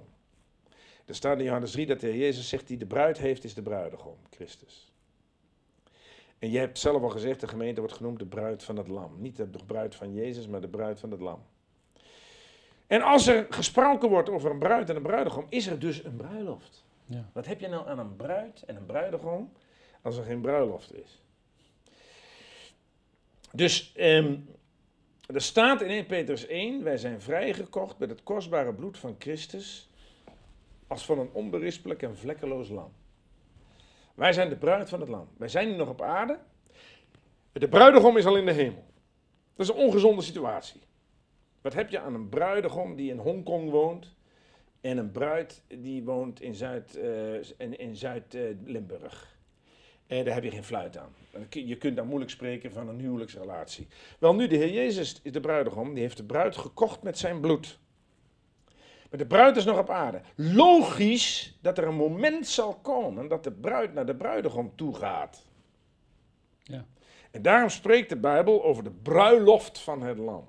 Er 1.06 1.16
staat 1.16 1.38
in 1.38 1.44
Johannes 1.44 1.72
3 1.72 1.86
dat 1.86 2.00
de 2.00 2.08
Heer 2.08 2.18
Jezus 2.18 2.50
zegt 2.50 2.68
die 2.68 2.78
de 2.78 2.86
bruid 2.86 3.18
heeft 3.18 3.44
is 3.44 3.54
de 3.54 3.62
bruidegom, 3.62 4.18
Christus. 4.30 4.94
En 6.40 6.52
je 6.52 6.58
hebt 6.58 6.80
zelf 6.80 7.02
al 7.02 7.10
gezegd, 7.10 7.40
de 7.40 7.48
gemeente 7.48 7.80
wordt 7.80 7.96
genoemd 7.96 8.20
de 8.20 8.26
bruid 8.26 8.64
van 8.64 8.78
het 8.78 8.88
lam. 8.88 9.22
Niet 9.22 9.38
de 9.38 9.50
bruid 9.66 9.96
van 9.96 10.14
Jezus, 10.14 10.48
maar 10.48 10.62
de 10.62 10.68
bruid 10.68 11.00
van 11.00 11.12
het 11.12 11.20
lam. 11.20 11.46
En 12.88 13.02
als 13.02 13.28
er 13.28 13.48
gesproken 13.50 14.10
wordt 14.10 14.30
over 14.30 14.52
een 14.52 14.60
bruid 14.60 14.90
en 14.90 14.96
een 14.96 15.02
bruidegom, 15.02 15.46
is 15.50 15.68
er 15.68 15.80
dus 15.80 16.04
een 16.04 16.16
bruiloft. 16.16 16.86
Ja. 17.08 17.30
Wat 17.34 17.46
heb 17.46 17.60
je 17.60 17.68
nou 17.68 17.88
aan 17.88 18.00
een 18.00 18.16
bruid 18.16 18.64
en 18.64 18.76
een 18.76 18.86
bruidegom 18.86 19.52
als 20.02 20.18
er 20.18 20.24
geen 20.24 20.42
bruiloft 20.42 20.94
is? 20.94 21.22
Dus 23.52 23.94
ehm, 23.96 24.36
er 25.34 25.42
staat 25.42 25.82
in 25.82 25.90
1 25.90 26.06
Petrus 26.06 26.46
1, 26.48 26.84
wij 26.84 26.98
zijn 26.98 27.22
vrijgekocht 27.22 27.98
met 27.98 28.10
het 28.10 28.24
kostbare 28.24 28.74
bloed 28.74 28.98
van 28.98 29.16
Christus 29.20 29.90
als 30.88 31.06
van 31.06 31.20
een 31.20 31.30
onberispelijk 31.34 32.04
en 32.04 32.18
vlekkeloos 32.18 32.70
lam. 32.70 32.92
Wij 34.16 34.34
zijn 34.34 34.50
de 34.50 34.56
bruid 34.56 34.90
van 34.90 35.00
het 35.00 35.10
lam. 35.10 35.28
Wij 35.38 35.48
zijn 35.48 35.68
nu 35.68 35.76
nog 35.76 35.90
op 35.90 36.02
aarde. 36.02 36.40
De 37.52 37.70
bruidegom 37.70 38.18
is 38.18 38.26
al 38.26 38.38
in 38.38 38.46
de 38.46 38.52
hemel. 38.52 38.86
Dat 39.56 39.70
is 39.70 39.74
een 39.74 39.82
ongezonde 39.82 40.22
situatie. 40.22 40.82
Wat 41.62 41.74
heb 41.74 41.90
je 41.90 42.00
aan 42.00 42.14
een 42.14 42.30
bruidegom 42.30 42.96
die 42.96 43.12
in 43.12 43.18
Hongkong 43.18 43.70
woont 43.70 44.16
en 44.82 44.98
een 44.98 45.12
bruid 45.12 45.64
die 45.68 46.04
woont 46.04 46.42
in 46.42 46.56
Zuid, 46.56 46.96
eh, 46.96 47.34
in, 47.36 47.78
in 47.80 47.96
Zuid-Limburg? 47.96 49.36
En 50.08 50.26
daar 50.26 50.34
heb 50.34 50.44
je 50.44 50.52
geen 50.52 50.64
fluit 50.64 50.98
aan. 50.98 51.14
Je 51.50 51.78
kunt 51.78 51.96
daar 51.96 52.06
moeilijk 52.06 52.32
spreken 52.32 52.72
van 52.72 52.88
een 52.88 53.00
huwelijksrelatie. 53.00 53.88
Wel 54.20 54.36
nu, 54.36 54.48
de 54.48 54.56
Heer 54.56 54.74
Jezus 54.74 55.20
is 55.22 55.32
de 55.32 55.40
bruidegom, 55.40 55.94
die 55.94 56.04
heeft 56.04 56.18
de 56.18 56.24
bruid 56.24 56.58
gekocht 56.58 57.04
met 57.04 57.18
zijn 57.18 57.40
bloed. 57.40 57.80
Maar 59.10 59.20
de 59.20 59.26
bruid 59.26 59.58
is 59.58 59.66
nog 59.66 59.78
op 59.78 59.90
aarde. 59.90 60.22
Logisch 60.36 61.58
dat 61.62 61.78
er 61.78 61.88
een 61.88 61.96
moment 61.96 62.48
zal 62.48 62.76
komen 62.76 63.28
dat 63.28 63.44
de 63.44 63.52
bruid 63.52 63.94
naar 63.94 64.06
de 64.06 64.16
bruidegom 64.16 64.72
toe 64.76 64.96
gaat. 64.96 65.46
Ja. 66.64 66.86
En 67.32 67.42
daarom 67.42 67.70
spreekt 67.70 68.10
de 68.10 68.18
Bijbel 68.18 68.64
over 68.64 68.84
de 68.84 68.92
bruiloft 68.92 69.80
van 69.80 70.02
het 70.02 70.18
lam. 70.18 70.46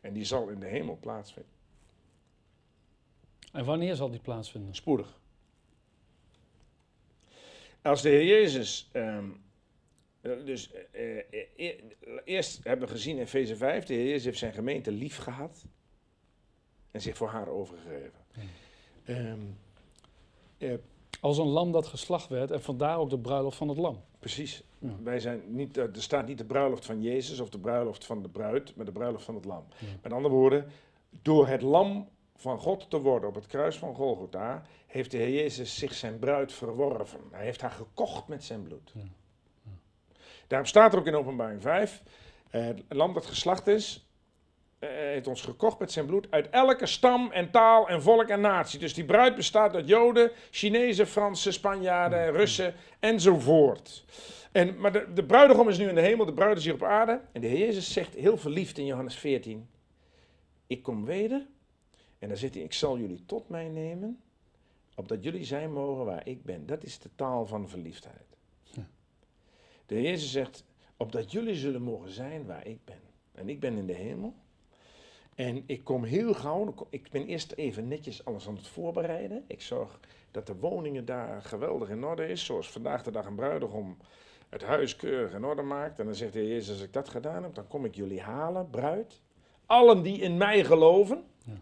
En 0.00 0.12
die 0.12 0.24
zal 0.24 0.48
in 0.48 0.60
de 0.60 0.66
hemel 0.66 0.98
plaatsvinden. 1.00 1.57
En 3.52 3.64
wanneer 3.64 3.94
zal 3.96 4.10
die 4.10 4.20
plaatsvinden? 4.20 4.74
Spoedig. 4.74 5.18
Als 7.82 8.02
de 8.02 8.08
Heer 8.08 8.24
Jezus. 8.24 8.88
ehm, 8.92 9.24
eh, 10.20 10.32
dus 10.44 10.70
eh, 10.92 11.18
eh, 11.56 11.78
eerst 12.24 12.64
hebben 12.64 12.86
we 12.88 12.94
gezien 12.94 13.16
in 13.16 13.22
Efeze 13.22 13.56
5, 13.56 13.84
de 13.84 13.94
Heer 13.94 14.06
Jezus 14.06 14.24
heeft 14.24 14.38
zijn 14.38 14.52
gemeente 14.52 14.92
lief 14.92 15.16
gehad. 15.16 15.64
En 16.90 17.00
zich 17.00 17.16
voor 17.16 17.28
haar 17.28 17.48
overgegeven. 17.48 18.12
Hmm. 18.32 18.48
Ehm, 19.04 19.40
eh, 20.58 20.78
Als 21.20 21.38
een 21.38 21.46
lam 21.46 21.72
dat 21.72 21.86
geslacht 21.86 22.28
werd 22.28 22.50
en 22.50 22.62
vandaar 22.62 22.98
ook 22.98 23.10
de 23.10 23.18
bruiloft 23.18 23.56
van 23.56 23.68
het 23.68 23.78
lam. 23.78 24.02
Precies. 24.18 24.62
Ja. 24.78 24.96
Wij 25.02 25.20
zijn 25.20 25.42
niet, 25.46 25.76
er 25.76 25.90
staat 25.92 26.26
niet 26.26 26.38
de 26.38 26.44
bruiloft 26.44 26.84
van 26.84 27.02
Jezus 27.02 27.40
of 27.40 27.48
de 27.48 27.58
bruiloft 27.58 28.04
van 28.04 28.22
de 28.22 28.28
bruid, 28.28 28.76
maar 28.76 28.84
de 28.84 28.92
bruiloft 28.92 29.24
van 29.24 29.34
het 29.34 29.44
lam. 29.44 29.64
Ja. 29.78 29.86
Met 30.02 30.12
andere 30.12 30.34
woorden, 30.34 30.66
door 31.22 31.46
het 31.48 31.62
lam 31.62 32.08
van 32.40 32.58
God 32.58 32.90
te 32.90 33.00
worden 33.00 33.28
op 33.28 33.34
het 33.34 33.46
kruis 33.46 33.76
van 33.78 33.94
Golgotha, 33.94 34.62
heeft 34.86 35.10
de 35.10 35.16
Heer 35.16 35.30
Jezus 35.30 35.78
zich 35.78 35.94
zijn 35.94 36.18
bruid 36.18 36.52
verworven. 36.52 37.20
Hij 37.30 37.44
heeft 37.44 37.60
haar 37.60 37.70
gekocht 37.70 38.28
met 38.28 38.44
zijn 38.44 38.62
bloed. 38.62 38.92
Ja. 38.94 39.02
Daarom 40.46 40.68
staat 40.68 40.92
er 40.92 40.98
ook 40.98 41.06
in 41.06 41.14
openbaring 41.14 41.62
5, 41.62 42.02
eh, 42.50 42.64
het 42.64 42.82
lam 42.88 43.14
dat 43.14 43.26
geslacht 43.26 43.66
is, 43.66 44.08
eh, 44.78 44.88
heeft 44.88 45.26
ons 45.26 45.42
gekocht 45.42 45.78
met 45.78 45.92
zijn 45.92 46.06
bloed 46.06 46.26
uit 46.30 46.50
elke 46.50 46.86
stam 46.86 47.30
en 47.30 47.50
taal 47.50 47.88
en 47.88 48.02
volk 48.02 48.28
en 48.28 48.40
natie. 48.40 48.78
Dus 48.78 48.94
die 48.94 49.04
bruid 49.04 49.34
bestaat 49.34 49.74
uit 49.74 49.88
Joden, 49.88 50.30
Chinezen, 50.50 51.06
Fransen, 51.06 51.52
Spanjaarden, 51.52 52.32
Russen 52.32 52.74
enzovoort. 53.00 54.04
En, 54.52 54.80
maar 54.80 54.92
de, 54.92 55.12
de 55.14 55.24
bruidegom 55.24 55.68
is 55.68 55.78
nu 55.78 55.88
in 55.88 55.94
de 55.94 56.00
hemel, 56.00 56.26
de 56.26 56.32
bruid 56.32 56.58
is 56.58 56.64
hier 56.64 56.74
op 56.74 56.82
aarde. 56.82 57.20
En 57.32 57.40
de 57.40 57.46
Heer 57.46 57.58
Jezus 57.58 57.92
zegt 57.92 58.14
heel 58.14 58.36
verliefd 58.36 58.78
in 58.78 58.86
Johannes 58.86 59.16
14, 59.16 59.68
ik 60.66 60.82
kom 60.82 61.04
weder 61.04 61.46
en 62.18 62.28
dan 62.28 62.36
zit 62.36 62.54
hij, 62.54 62.62
ik 62.62 62.72
zal 62.72 62.98
jullie 62.98 63.24
tot 63.26 63.48
mij 63.48 63.68
nemen, 63.68 64.20
opdat 64.94 65.24
jullie 65.24 65.44
zijn 65.44 65.72
mogen 65.72 66.04
waar 66.04 66.26
ik 66.26 66.42
ben. 66.42 66.66
Dat 66.66 66.84
is 66.84 66.98
de 66.98 67.10
taal 67.14 67.46
van 67.46 67.68
verliefdheid. 67.68 68.36
Ja. 68.62 68.86
De 69.86 69.94
Heer 69.94 70.04
Jezus 70.04 70.30
zegt, 70.30 70.64
opdat 70.96 71.32
jullie 71.32 71.54
zullen 71.54 71.82
mogen 71.82 72.10
zijn 72.10 72.46
waar 72.46 72.66
ik 72.66 72.84
ben. 72.84 73.00
En 73.32 73.48
ik 73.48 73.60
ben 73.60 73.76
in 73.76 73.86
de 73.86 73.92
hemel. 73.92 74.34
En 75.34 75.62
ik 75.66 75.84
kom 75.84 76.04
heel 76.04 76.34
gauw, 76.34 76.74
ik 76.90 77.10
ben 77.10 77.26
eerst 77.26 77.52
even 77.52 77.88
netjes 77.88 78.24
alles 78.24 78.48
aan 78.48 78.56
het 78.56 78.66
voorbereiden. 78.66 79.44
Ik 79.46 79.62
zorg 79.62 80.00
dat 80.30 80.46
de 80.46 80.56
woningen 80.56 81.04
daar 81.04 81.42
geweldig 81.42 81.88
in 81.88 82.04
orde 82.04 82.28
is, 82.28 82.44
zoals 82.44 82.70
vandaag 82.70 83.02
de 83.02 83.10
dag 83.10 83.26
een 83.26 83.34
bruidegom 83.34 83.96
het 84.48 84.62
huis 84.62 84.96
keurig 84.96 85.32
in 85.32 85.44
orde 85.44 85.62
maakt. 85.62 85.98
En 85.98 86.04
dan 86.04 86.14
zegt 86.14 86.32
de 86.32 86.38
Heer 86.38 86.48
Jezus, 86.48 86.70
als 86.70 86.82
ik 86.82 86.92
dat 86.92 87.08
gedaan 87.08 87.42
heb, 87.42 87.54
dan 87.54 87.66
kom 87.66 87.84
ik 87.84 87.94
jullie 87.94 88.20
halen, 88.20 88.70
bruid. 88.70 89.20
Allen 89.66 90.02
die 90.02 90.20
in 90.20 90.36
mij 90.36 90.64
geloven, 90.64 91.24
Ja. 91.44 91.52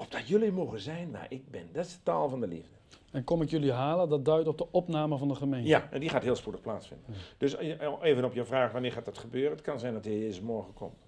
Opdat 0.00 0.28
jullie 0.28 0.52
mogen 0.52 0.80
zijn 0.80 1.10
waar 1.10 1.26
ik 1.28 1.50
ben. 1.50 1.68
Dat 1.72 1.84
is 1.84 1.92
de 1.92 2.02
taal 2.02 2.28
van 2.28 2.40
de 2.40 2.46
liefde. 2.46 2.74
En 3.10 3.24
kom 3.24 3.42
ik 3.42 3.50
jullie 3.50 3.72
halen, 3.72 4.08
dat 4.08 4.24
duidt 4.24 4.48
op 4.48 4.58
de 4.58 4.66
opname 4.70 5.18
van 5.18 5.28
de 5.28 5.34
gemeente. 5.34 5.68
Ja, 5.68 5.88
en 5.90 6.00
die 6.00 6.08
gaat 6.08 6.22
heel 6.22 6.36
spoedig 6.36 6.60
plaatsvinden. 6.60 7.06
Ja. 7.08 7.18
Dus 7.38 7.56
eh, 7.56 7.92
even 8.02 8.24
op 8.24 8.34
je 8.34 8.44
vraag, 8.44 8.72
wanneer 8.72 8.92
gaat 8.92 9.04
dat 9.04 9.18
gebeuren? 9.18 9.50
Het 9.50 9.60
kan 9.60 9.78
zijn 9.78 9.92
dat 9.92 10.02
de 10.02 10.10
Heer 10.10 10.18
Jezus 10.18 10.40
morgen 10.40 10.72
komt. 10.72 10.98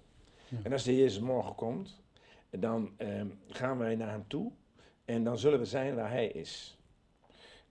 Ja. 0.47 0.57
En 0.63 0.71
als 0.71 0.83
de 0.83 0.91
Heer 0.91 0.99
Jezus 1.01 1.19
morgen 1.19 1.55
komt, 1.55 2.01
dan 2.49 2.91
ehm, 2.97 3.27
gaan 3.47 3.77
wij 3.77 3.95
naar 3.95 4.09
hem 4.09 4.23
toe. 4.27 4.51
En 5.05 5.23
dan 5.23 5.37
zullen 5.37 5.59
we 5.59 5.65
zijn 5.65 5.95
waar 5.95 6.09
hij 6.09 6.27
is. 6.27 6.77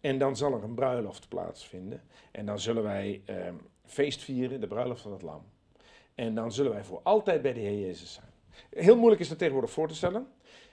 En 0.01 0.19
dan 0.19 0.37
zal 0.37 0.53
er 0.53 0.63
een 0.63 0.75
bruiloft 0.75 1.29
plaatsvinden. 1.29 2.03
En 2.31 2.47
dan 2.47 2.59
zullen 2.59 2.83
wij 2.83 3.23
ehm, 3.25 3.55
feest 3.85 4.21
vieren, 4.21 4.61
de 4.61 4.67
bruiloft 4.67 5.03
van 5.03 5.13
het 5.13 5.23
lam. 5.23 5.43
En 6.15 6.35
dan 6.35 6.53
zullen 6.53 6.73
wij 6.73 6.85
voor 6.85 7.01
altijd 7.03 7.43
bij 7.43 7.53
de 7.53 7.61
Heer 7.61 7.79
Jezus 7.79 8.13
zijn. 8.13 8.31
Heel 8.71 8.97
moeilijk 8.97 9.21
is 9.21 9.29
dat 9.29 9.39
tegenwoordig 9.39 9.71
voor 9.71 9.89
te 9.89 9.95
stellen. 9.95 10.27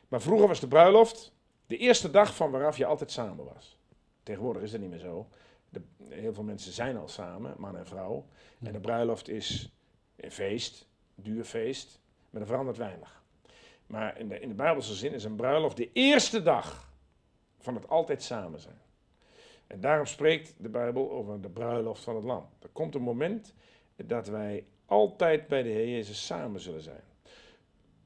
Maar 0.10 0.22
vroeger 0.22 0.48
was 0.48 0.60
de 0.60 0.68
bruiloft 0.68 1.34
de 1.68 1.78
eerste 1.78 2.12
dag 2.12 2.36
van 2.36 2.52
waaraf 2.52 2.78
je 2.78 2.86
altijd 2.86 3.12
samen 3.12 3.46
was. 3.46 3.78
Tegenwoordig 4.24 4.62
is 4.62 4.72
dat 4.72 4.80
niet 4.80 4.90
meer 4.90 5.00
zo. 5.00 5.28
De, 5.70 5.82
heel 6.10 6.34
veel 6.34 6.44
mensen 6.44 6.72
zijn 6.72 6.98
al 6.98 7.08
samen, 7.08 7.56
man 7.58 7.78
en 7.78 7.88
vrouw. 7.88 8.26
En 8.64 8.74
de 8.74 8.80
bruiloft 8.80 9.28
is 9.28 9.72
een 10.16 10.32
feest, 10.32 10.88
een 11.16 11.24
duur 11.24 11.44
feest, 11.44 12.00
maar 12.30 12.42
er 12.42 12.48
verandert 12.48 12.78
weinig. 12.78 13.24
Maar 13.88 14.20
in 14.20 14.30
de, 14.30 14.40
in 14.40 14.50
de 14.50 14.56
Bijbelse 14.56 14.94
zin 14.94 15.14
is 15.14 15.24
een 15.24 15.36
bruiloft 15.36 15.78
de 15.78 15.90
eerste 15.94 16.42
dag 16.42 16.94
van 17.60 17.76
het 17.76 17.90
altijd 17.90 18.24
samen 18.24 18.60
zijn. 18.60 18.82
En 19.68 19.80
daarom 19.80 20.06
spreekt 20.06 20.56
de 20.58 20.70
Bijbel 20.70 21.12
over 21.12 21.42
de 21.42 21.50
bruiloft 21.50 22.04
van 22.04 22.16
het 22.16 22.24
lam. 22.24 22.50
Er 22.60 22.70
komt 22.70 22.96
een 22.96 23.02
moment 23.02 23.54
dat 23.96 24.28
wij 24.28 24.66
altijd 24.86 25.48
bij 25.48 25.64
de 25.64 25.70
Heer 25.70 25.90
Jezus 25.90 26.26
samen 26.26 26.60
zullen 26.60 26.82
zijn. 26.82 27.04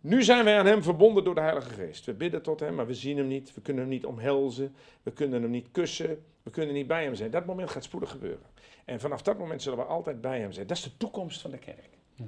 Nu 0.04 0.24
zijn 0.24 0.46
wij 0.46 0.58
aan 0.58 0.66
Hem 0.66 0.84
verbonden 0.84 1.24
door 1.24 1.36
de 1.36 1.42
Heilige 1.42 1.70
Geest. 1.70 2.06
We 2.06 2.14
bidden 2.14 2.42
tot 2.42 2.60
Hem, 2.60 2.76
maar 2.76 2.88
we 2.88 2.94
zien 2.94 3.18
Hem 3.18 3.28
niet. 3.28 3.54
We 3.54 3.62
kunnen 3.62 3.82
Hem 3.82 3.92
niet 3.92 4.06
omhelzen. 4.06 4.76
We 5.04 5.12
kunnen 5.12 5.42
Hem 5.42 5.52
niet 5.52 5.68
kussen. 5.72 6.24
We 6.44 6.50
kunnen 6.50 6.74
niet 6.74 6.88
bij 6.88 7.04
Hem 7.04 7.16
zijn. 7.16 7.32
Dat 7.32 7.46
moment 7.46 7.70
gaat 7.70 7.84
spoedig 7.84 8.10
gebeuren. 8.10 8.46
En 8.86 9.00
vanaf 9.00 9.22
dat 9.22 9.38
moment 9.38 9.62
zullen 9.62 9.78
we 9.78 9.84
altijd 9.84 10.22
bij 10.22 10.40
Hem 10.40 10.52
zijn. 10.52 10.68
Dat 10.68 10.78
is 10.78 10.84
de 10.84 10.98
toekomst 10.98 11.42
van 11.42 11.52
de 11.52 11.58
kerk. 11.58 11.90
Ja. 12.16 12.26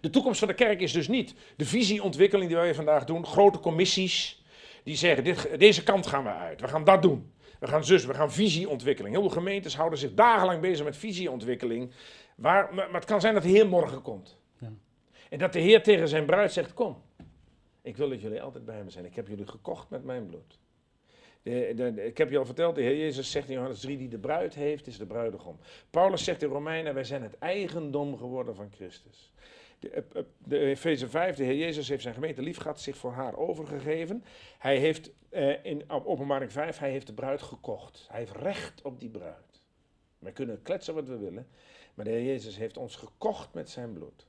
De 0.00 0.10
toekomst 0.10 0.38
van 0.38 0.48
de 0.48 0.54
kerk 0.54 0.80
is 0.80 0.92
dus 0.92 1.08
niet 1.08 1.34
de 1.56 1.64
visieontwikkeling 1.64 2.48
die 2.48 2.58
wij 2.58 2.74
vandaag 2.74 3.04
doen. 3.04 3.26
Grote 3.26 3.58
commissies 3.58 4.44
die 4.82 4.96
zeggen, 4.96 5.24
dit, 5.24 5.58
deze 5.58 5.82
kant 5.82 6.06
gaan 6.06 6.24
we 6.24 6.32
uit. 6.32 6.60
We 6.60 6.68
gaan 6.68 6.84
dat 6.84 7.02
doen. 7.02 7.32
We 7.60 7.66
gaan 7.66 7.84
zus, 7.84 8.04
we 8.04 8.14
gaan 8.14 8.32
visieontwikkeling. 8.32 9.14
Heel 9.14 9.24
veel 9.24 9.34
gemeentes 9.38 9.76
houden 9.76 9.98
zich 9.98 10.14
dagenlang 10.14 10.60
bezig 10.60 10.84
met 10.84 10.96
visieontwikkeling. 10.96 11.90
Waar, 12.34 12.74
maar, 12.74 12.86
maar 12.86 13.00
het 13.00 13.10
kan 13.10 13.20
zijn 13.20 13.34
dat 13.34 13.42
de 13.42 13.48
Heer 13.48 13.68
morgen 13.68 14.02
komt. 14.02 14.36
En 15.30 15.38
dat 15.38 15.52
de 15.52 15.60
Heer 15.60 15.82
tegen 15.82 16.08
zijn 16.08 16.26
bruid 16.26 16.52
zegt, 16.52 16.74
kom. 16.74 17.02
Ik 17.82 17.96
wil 17.96 18.08
dat 18.08 18.20
jullie 18.20 18.42
altijd 18.42 18.64
bij 18.64 18.84
me 18.84 18.90
zijn. 18.90 19.04
Ik 19.04 19.14
heb 19.14 19.28
jullie 19.28 19.46
gekocht 19.46 19.90
met 19.90 20.04
mijn 20.04 20.26
bloed. 20.26 20.58
Ik 21.96 22.18
heb 22.18 22.30
je 22.30 22.38
al 22.38 22.44
verteld, 22.44 22.74
de 22.74 22.82
Heer 22.82 22.96
Jezus 22.96 23.30
zegt 23.30 23.48
in 23.48 23.54
Johannes 23.54 23.80
3, 23.80 23.96
die 23.96 24.08
de 24.08 24.18
bruid 24.18 24.54
heeft, 24.54 24.86
is 24.86 24.98
de 24.98 25.06
bruidegom. 25.06 25.58
Paulus 25.90 26.24
zegt 26.24 26.42
in 26.42 26.48
Romeinen, 26.48 26.94
wij 26.94 27.04
zijn 27.04 27.22
het 27.22 27.38
eigendom 27.38 28.16
geworden 28.16 28.54
van 28.54 28.70
Christus. 28.70 29.32
De, 29.78 29.90
eh, 29.90 30.02
eh, 30.12 30.24
de 30.38 30.58
Efeze 30.58 31.08
5, 31.08 31.36
de 31.36 31.44
Heer 31.44 31.56
Jezus 31.56 31.88
heeft 31.88 32.02
zijn 32.02 32.14
gemeente 32.14 32.42
lief 32.42 32.56
gehad, 32.56 32.80
zich 32.80 32.96
voor 32.96 33.12
haar 33.12 33.36
overgegeven. 33.36 34.24
Hij 34.58 34.78
heeft 34.78 35.10
eh, 35.28 35.64
in 35.64 35.90
op 35.90 36.06
openbaring 36.06 36.52
5, 36.52 36.78
hij 36.78 36.90
heeft 36.90 37.06
de 37.06 37.12
bruid 37.12 37.42
gekocht. 37.42 38.06
Hij 38.10 38.18
heeft 38.18 38.36
recht 38.36 38.82
op 38.82 39.00
die 39.00 39.10
bruid. 39.10 39.62
Wij 40.18 40.32
kunnen 40.32 40.62
kletsen 40.62 40.94
wat 40.94 41.08
we 41.08 41.16
willen, 41.16 41.46
maar 41.94 42.04
de 42.04 42.10
Heer 42.10 42.24
Jezus 42.24 42.56
heeft 42.56 42.76
ons 42.76 42.96
gekocht 42.96 43.54
met 43.54 43.70
zijn 43.70 43.92
bloed. 43.92 44.26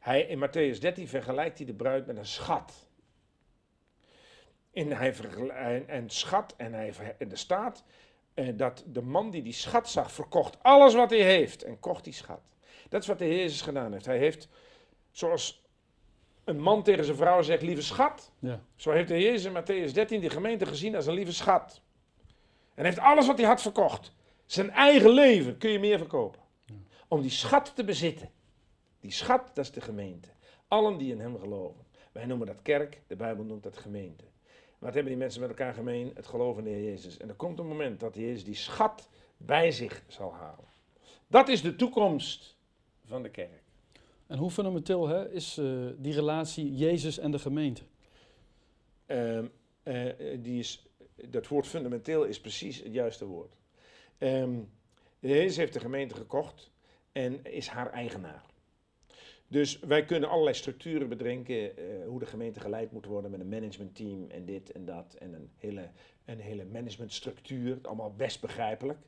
Hij, 0.00 0.20
in 0.20 0.38
Matthäus 0.38 0.78
13 0.78 1.08
vergelijkt 1.08 1.58
hij 1.58 1.66
de 1.66 1.74
bruid 1.74 2.06
met 2.06 2.16
een 2.16 2.26
schat. 2.26 2.88
En, 4.72 4.90
hij 4.92 5.14
en, 5.48 5.88
en 5.88 6.10
schat, 6.10 6.54
en, 6.56 6.72
hij, 6.72 6.94
en 7.18 7.30
er 7.30 7.38
staat 7.38 7.84
eh, 8.34 8.48
dat 8.56 8.84
de 8.86 9.02
man 9.02 9.30
die 9.30 9.42
die 9.42 9.52
schat 9.52 9.88
zag, 9.88 10.12
verkocht 10.12 10.62
alles 10.62 10.94
wat 10.94 11.10
hij 11.10 11.22
heeft 11.22 11.62
en 11.62 11.78
kocht 11.80 12.04
die 12.04 12.12
schat. 12.12 12.40
Dat 12.88 13.02
is 13.02 13.08
wat 13.08 13.18
de 13.18 13.24
Heer 13.24 13.36
Jezus 13.36 13.60
gedaan 13.60 13.92
heeft. 13.92 14.06
Hij 14.06 14.18
heeft, 14.18 14.48
zoals 15.10 15.62
een 16.44 16.60
man 16.60 16.82
tegen 16.82 17.04
zijn 17.04 17.16
vrouw 17.16 17.42
zegt, 17.42 17.62
lieve 17.62 17.82
schat, 17.82 18.30
Ja. 18.38 18.60
zo 18.76 18.90
heeft 18.90 19.08
de 19.08 19.14
Heer 19.14 19.30
Jezus 19.30 19.44
in 19.44 19.62
Matthäus 19.62 19.92
13 19.92 20.20
die 20.20 20.30
gemeente 20.30 20.66
gezien 20.66 20.96
als 20.96 21.06
een 21.06 21.14
lieve 21.14 21.32
schat. 21.32 21.82
En 22.74 22.84
heeft 22.84 22.98
alles 22.98 23.26
wat 23.26 23.38
hij 23.38 23.46
had 23.46 23.62
verkocht. 23.62 24.12
Zijn 24.46 24.70
eigen 24.70 25.10
leven 25.10 25.58
kun 25.58 25.70
je 25.70 25.78
meer 25.78 25.98
verkopen. 25.98 26.40
Om 27.08 27.20
die 27.20 27.30
schat 27.30 27.72
te 27.76 27.84
bezitten. 27.84 28.30
Die 29.00 29.10
schat, 29.10 29.54
dat 29.54 29.64
is 29.64 29.70
de 29.72 29.80
gemeente. 29.80 30.28
Allen 30.68 30.98
die 30.98 31.12
in 31.12 31.20
hem 31.20 31.38
geloven. 31.38 31.84
Wij 32.12 32.26
noemen 32.26 32.46
dat 32.46 32.62
kerk, 32.62 33.00
de 33.06 33.16
Bijbel 33.16 33.44
noemt 33.44 33.62
dat 33.62 33.76
gemeente. 33.76 34.24
Wat 34.78 34.94
hebben 34.94 35.12
die 35.12 35.20
mensen 35.20 35.40
met 35.40 35.50
elkaar 35.50 35.74
gemeen? 35.74 36.10
Het 36.14 36.26
geloven 36.26 36.66
in 36.66 36.72
de 36.72 36.76
Heer 36.76 36.90
Jezus. 36.90 37.16
En 37.16 37.28
er 37.28 37.34
komt 37.34 37.58
een 37.58 37.66
moment 37.66 38.00
dat 38.00 38.14
de 38.14 38.20
Jezus 38.20 38.44
die 38.44 38.54
schat 38.54 39.08
bij 39.36 39.70
zich 39.70 40.02
zal 40.06 40.32
halen. 40.32 40.68
Dat 41.26 41.48
is 41.48 41.62
de 41.62 41.76
toekomst 41.76 42.56
van 43.04 43.22
de 43.22 43.30
kerk. 43.30 43.62
En 44.26 44.38
hoe 44.38 44.50
fundamenteel 44.50 45.08
hè, 45.08 45.30
is 45.30 45.58
eh, 45.58 45.86
die 45.96 46.14
relatie 46.14 46.74
Jezus 46.76 47.18
en 47.18 47.30
de 47.30 47.38
gemeente? 47.38 47.82
Eh, 49.06 49.38
die 50.38 50.58
is, 50.58 50.86
dat 51.28 51.48
woord 51.48 51.66
fundamenteel 51.66 52.24
is 52.24 52.40
precies 52.40 52.82
het 52.82 52.92
juiste 52.92 53.24
woord. 53.24 53.54
Ehm, 54.18 54.58
Jezus 55.18 55.56
heeft 55.56 55.72
de 55.72 55.80
gemeente 55.80 56.14
gekocht 56.14 56.70
en 57.12 57.44
is 57.44 57.68
haar 57.68 57.90
eigenaar. 57.90 58.44
Dus 59.50 59.78
wij 59.78 60.04
kunnen 60.04 60.28
allerlei 60.28 60.56
structuren 60.56 61.08
bedenken 61.08 61.76
eh, 61.76 61.84
hoe 62.06 62.18
de 62.18 62.26
gemeente 62.26 62.60
geleid 62.60 62.92
moet 62.92 63.06
worden 63.06 63.30
met 63.30 63.40
een 63.40 63.48
managementteam 63.48 64.30
en 64.30 64.44
dit 64.44 64.72
en 64.72 64.84
dat 64.84 65.14
en 65.18 65.32
een 65.32 65.50
hele, 65.56 65.88
een 66.24 66.40
hele 66.40 66.64
managementstructuur. 66.64 67.78
Allemaal 67.82 68.14
best 68.14 68.40
begrijpelijk. 68.40 68.98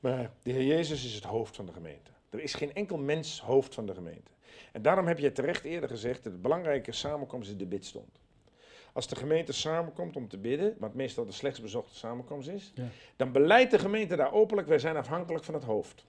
Maar 0.00 0.32
de 0.42 0.52
Heer 0.52 0.64
Jezus 0.64 1.04
is 1.04 1.14
het 1.14 1.24
hoofd 1.24 1.56
van 1.56 1.66
de 1.66 1.72
gemeente. 1.72 2.10
Er 2.30 2.40
is 2.40 2.54
geen 2.54 2.74
enkel 2.74 2.98
mens 2.98 3.40
hoofd 3.40 3.74
van 3.74 3.86
de 3.86 3.94
gemeente. 3.94 4.30
En 4.72 4.82
daarom 4.82 5.06
heb 5.06 5.18
je 5.18 5.32
terecht 5.32 5.64
eerder 5.64 5.88
gezegd 5.88 6.22
dat 6.24 6.32
het 6.32 6.42
belangrijke 6.42 6.92
samenkomst 6.92 7.50
is 7.50 7.56
de 7.56 7.66
bidstond. 7.66 8.20
Als 8.92 9.08
de 9.08 9.16
gemeente 9.16 9.52
samenkomt 9.52 10.16
om 10.16 10.28
te 10.28 10.38
bidden, 10.38 10.76
wat 10.78 10.94
meestal 10.94 11.24
de 11.24 11.32
slechts 11.32 11.60
bezochte 11.60 11.94
samenkomst 11.96 12.48
is, 12.48 12.72
Ja. 12.74 12.88
dan 13.16 13.32
beleidt 13.32 13.70
de 13.70 13.78
gemeente 13.78 14.16
daar 14.16 14.32
openlijk, 14.32 14.68
wij 14.68 14.78
zijn 14.78 14.96
afhankelijk 14.96 15.44
van 15.44 15.54
het 15.54 15.64
hoofd. 15.64 16.04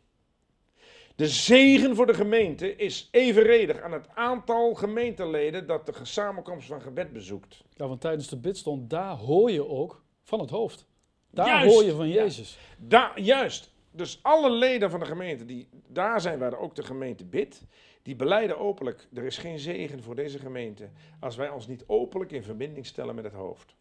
De 1.15 1.28
zegen 1.28 1.95
voor 1.95 2.06
de 2.06 2.13
gemeente 2.13 2.75
is 2.75 3.08
evenredig 3.12 3.82
aan 3.82 3.91
het 3.91 4.08
aantal 4.13 4.73
gemeenteleden 4.73 5.67
dat 5.67 5.86
de 5.86 5.93
samenkomst 6.01 6.67
van 6.67 6.82
gebed 6.82 7.13
bezoekt. 7.13 7.63
Ja, 7.73 7.88
want 7.88 8.01
tijdens 8.01 8.28
de 8.28 8.38
bidstond, 8.38 8.89
daar 8.89 9.15
hoor 9.15 9.51
je 9.51 9.67
ook 9.67 10.04
van 10.23 10.39
het 10.39 10.49
hoofd. 10.49 10.88
Daar 11.30 11.47
Juist. 11.47 11.73
hoor 11.73 11.84
je 11.84 11.91
van 11.91 12.08
Ja. 12.08 12.13
Jezus. 12.13 12.58
Daar, 12.78 13.19
juist. 13.19 13.73
Dus 13.91 14.19
alle 14.21 14.51
leden 14.51 14.89
van 14.89 14.99
de 14.99 15.06
gemeente 15.06 15.45
die 15.45 15.69
daar 15.88 16.21
zijn 16.21 16.39
waar 16.39 16.58
ook 16.58 16.75
de 16.75 16.84
gemeente 16.84 17.25
bidt, 17.25 17.63
die 18.01 18.15
beleiden 18.15 18.60
openlijk, 18.60 19.08
er 19.13 19.23
is 19.23 19.38
geen 19.38 19.60
zegen 19.60 20.04
voor 20.04 20.15
deze 20.15 20.39
gemeente 20.39 20.89
als 21.19 21.36
wij 21.36 21.49
ons 21.49 21.67
niet 21.67 21.84
openlijk 21.88 22.32
in 22.32 22.43
verbinding 22.43 22.86
stellen 22.86 23.15
met 23.15 23.23
het 23.23 23.34
hoofd. 23.34 23.75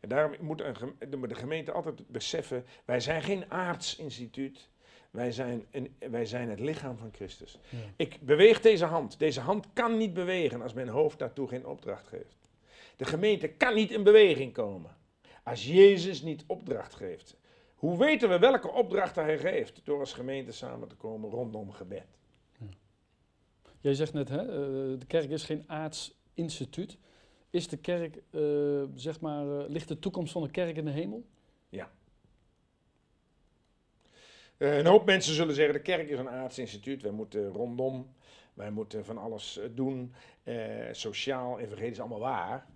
En 0.00 0.08
daarom 0.08 0.32
een 0.32 0.46
moet 1.18 1.28
de 1.28 1.34
gemeente 1.34 1.72
altijd 1.72 2.08
beseffen, 2.08 2.64
wij 2.84 3.00
zijn 3.00 3.22
geen 3.22 3.50
aardsinstituut. 3.50 4.68
Wij 5.14 5.32
zijn, 5.32 5.66
een, 5.70 5.94
wij 6.10 6.26
zijn 6.26 6.48
het 6.48 6.60
lichaam 6.60 6.96
van 6.96 7.10
Christus. 7.12 7.58
Ja. 7.68 7.78
Ik 7.96 8.20
beweeg 8.20 8.60
deze 8.60 8.84
hand. 8.84 9.18
Deze 9.18 9.40
hand 9.40 9.66
kan 9.72 9.96
niet 9.96 10.14
bewegen 10.14 10.62
als 10.62 10.72
mijn 10.72 10.88
hoofd 10.88 11.18
daartoe 11.18 11.48
geen 11.48 11.66
opdracht 11.66 12.06
geeft. 12.06 12.36
De 12.96 13.04
gemeente 13.04 13.48
kan 13.48 13.74
niet 13.74 13.90
in 13.90 14.02
beweging 14.02 14.52
komen 14.52 14.96
als 15.42 15.66
Jezus 15.66 16.22
niet 16.22 16.44
opdracht 16.46 16.94
geeft. 16.94 17.36
Hoe 17.74 17.98
weten 17.98 18.28
we 18.28 18.38
welke 18.38 18.70
opdrachten 18.70 19.24
hij 19.24 19.38
geeft? 19.38 19.80
Door 19.84 20.00
als 20.00 20.12
gemeente 20.12 20.52
samen 20.52 20.88
te 20.88 20.94
komen 20.94 21.30
rondom 21.30 21.70
gebed. 21.70 22.06
Jij 23.80 23.94
zegt 23.94 24.12
net, 24.12 24.28
hè, 24.28 24.40
eh, 24.40 24.98
de 24.98 25.06
kerk 25.06 25.30
is 25.30 25.44
geen 25.44 25.64
aards 25.66 26.14
instituut. 26.34 26.98
Is 27.50 27.68
de 27.68 27.76
kerk, 27.76 28.16
eh, 28.30 28.40
zeg 28.94 29.20
maar, 29.20 29.58
eh, 29.58 29.68
ligt 29.68 29.88
de 29.88 29.98
toekomst 29.98 30.32
van 30.32 30.42
de 30.42 30.50
kerk 30.50 30.76
in 30.76 30.84
de 30.84 30.90
hemel? 30.90 31.24
Eh, 34.53 34.53
een 34.64 34.86
hoop 34.86 35.04
mensen 35.04 35.34
zullen 35.34 35.54
zeggen, 35.54 35.74
de 35.74 35.80
kerk 35.80 36.08
is 36.08 36.18
een 36.18 36.28
aards 36.28 36.58
instituut. 36.58 37.02
Wij 37.02 37.10
moeten 37.10 37.48
rondom, 37.48 38.14
wij 38.54 38.70
moeten 38.70 39.04
van 39.04 39.18
alles 39.18 39.58
eh, 39.58 39.68
doen. 39.74 40.14
eh, 40.42 40.56
sociaal, 40.92 41.58
evangelisch, 41.58 42.00
allemaal 42.00 42.18
waar. 42.18 42.66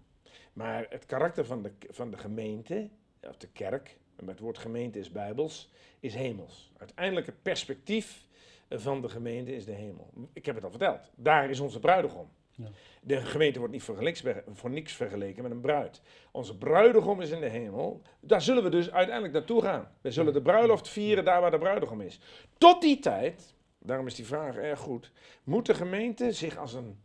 Maar 0.52 0.86
het 0.88 1.06
karakter 1.06 1.44
van 1.44 1.62
de, 1.62 1.72
van 1.88 2.10
de 2.10 2.18
gemeente, 2.18 2.88
of 3.20 3.36
de 3.36 3.48
kerk, 3.48 3.98
en 4.16 4.28
het 4.28 4.40
woord 4.40 4.58
gemeente 4.58 4.98
is 4.98 5.12
bijbels, 5.12 5.70
is 6.00 6.14
hemels. 6.14 6.72
Uiteindelijk 6.78 7.26
het 7.26 7.42
perspectief 7.42 8.26
eh, 8.68 8.78
van 8.78 9.00
de 9.00 9.08
gemeente 9.08 9.54
is 9.54 9.64
de 9.64 9.72
hemel. 9.72 10.10
Ik 10.32 10.46
heb 10.46 10.54
het 10.54 10.64
al 10.64 10.70
verteld. 10.70 11.10
Daar 11.14 11.50
is 11.50 11.60
onze 11.60 11.78
bruidegom. 11.78 12.28
Ja. 12.58 12.70
De 13.02 13.20
gemeente 13.20 13.58
wordt 13.58 13.74
niet 13.74 13.82
voor, 13.82 14.70
niks 14.70 14.92
vergeleken 14.92 15.42
met 15.42 15.52
een 15.52 15.60
bruid. 15.60 16.00
Onze 16.30 16.58
bruidegom 16.58 17.20
is 17.20 17.30
in 17.30 17.40
de 17.40 17.48
hemel. 17.48 18.02
Daar 18.20 18.42
zullen 18.42 18.62
we 18.62 18.70
dus 18.70 18.90
uiteindelijk 18.90 19.34
naartoe 19.34 19.62
gaan. 19.62 19.92
We 20.00 20.10
zullen 20.10 20.32
de 20.32 20.42
bruiloft 20.42 20.88
vieren 20.88 21.24
daar 21.24 21.40
waar 21.40 21.50
de 21.50 21.58
bruidegom 21.58 22.00
is. 22.00 22.20
Tot 22.58 22.80
die 22.80 22.98
tijd, 22.98 23.54
daarom 23.78 24.06
is 24.06 24.14
die 24.14 24.26
vraag 24.26 24.56
erg 24.56 24.78
goed, 24.78 25.12
moet 25.44 25.66
de 25.66 25.74
gemeente 25.74 26.32
zich 26.32 26.56
als 26.56 26.72
een 26.72 27.00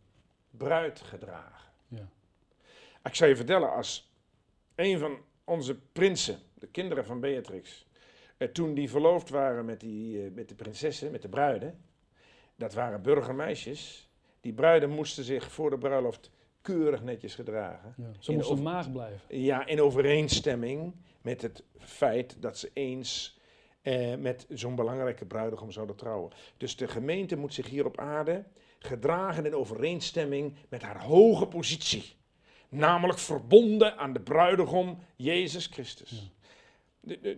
bruid 0.50 1.00
gedragen. 1.00 1.70
Ja. 1.88 2.08
Ik 3.02 3.14
zal 3.14 3.28
je 3.28 3.36
vertellen, 3.36 3.72
als 3.72 4.12
een 4.74 4.98
van 4.98 5.18
onze 5.44 5.80
prinsen, 5.92 6.38
de 6.54 6.66
kinderen 6.66 7.04
van 7.04 7.20
Beatrix, 7.20 7.86
eh, 8.36 8.48
toen 8.48 8.74
die 8.74 8.90
verloofd 8.90 9.28
waren 9.28 9.64
met, 9.64 9.80
die, 9.80 10.24
eh, 10.24 10.30
met 10.32 10.48
de 10.48 10.54
prinsessen, 10.54 11.10
met 11.10 11.22
de 11.22 11.28
bruiden, 11.28 11.84
dat 12.56 12.74
waren 12.74 13.02
burgermeisjes. 13.02 14.08
Die 14.44 14.52
bruiden 14.52 14.90
moesten 14.90 15.24
zich 15.24 15.52
voor 15.52 15.70
de 15.70 15.78
bruiloft 15.78 16.30
keurig 16.60 17.02
netjes 17.02 17.34
gedragen. 17.34 17.94
Ja. 17.96 18.10
Ze 18.18 18.32
moesten 18.32 18.62
maag 18.62 18.92
blijven. 18.92 19.20
Ja, 19.40 19.66
in 19.66 19.80
overeenstemming 19.82 20.94
met 21.22 21.42
het 21.42 21.62
feit 21.78 22.36
dat 22.42 22.58
ze 22.58 22.70
eens 22.72 23.38
eh, 23.82 24.14
met 24.16 24.46
zo'n 24.48 24.74
belangrijke 24.74 25.24
bruidegom 25.24 25.70
zouden 25.70 25.96
trouwen. 25.96 26.32
Dus 26.56 26.76
de 26.76 26.88
gemeente 26.88 27.36
moet 27.36 27.54
zich 27.54 27.68
hier 27.68 27.86
op 27.86 27.98
aarde 27.98 28.44
gedragen 28.78 29.46
in 29.46 29.54
overeenstemming 29.54 30.54
met 30.68 30.82
haar 30.82 31.02
hoge 31.02 31.46
positie. 31.46 32.16
Namelijk 32.68 33.18
verbonden 33.18 33.96
aan 33.96 34.12
de 34.12 34.20
bruidegom 34.20 34.98
Jezus 35.16 35.66
Christus. 35.66 36.10
De- 36.10 36.16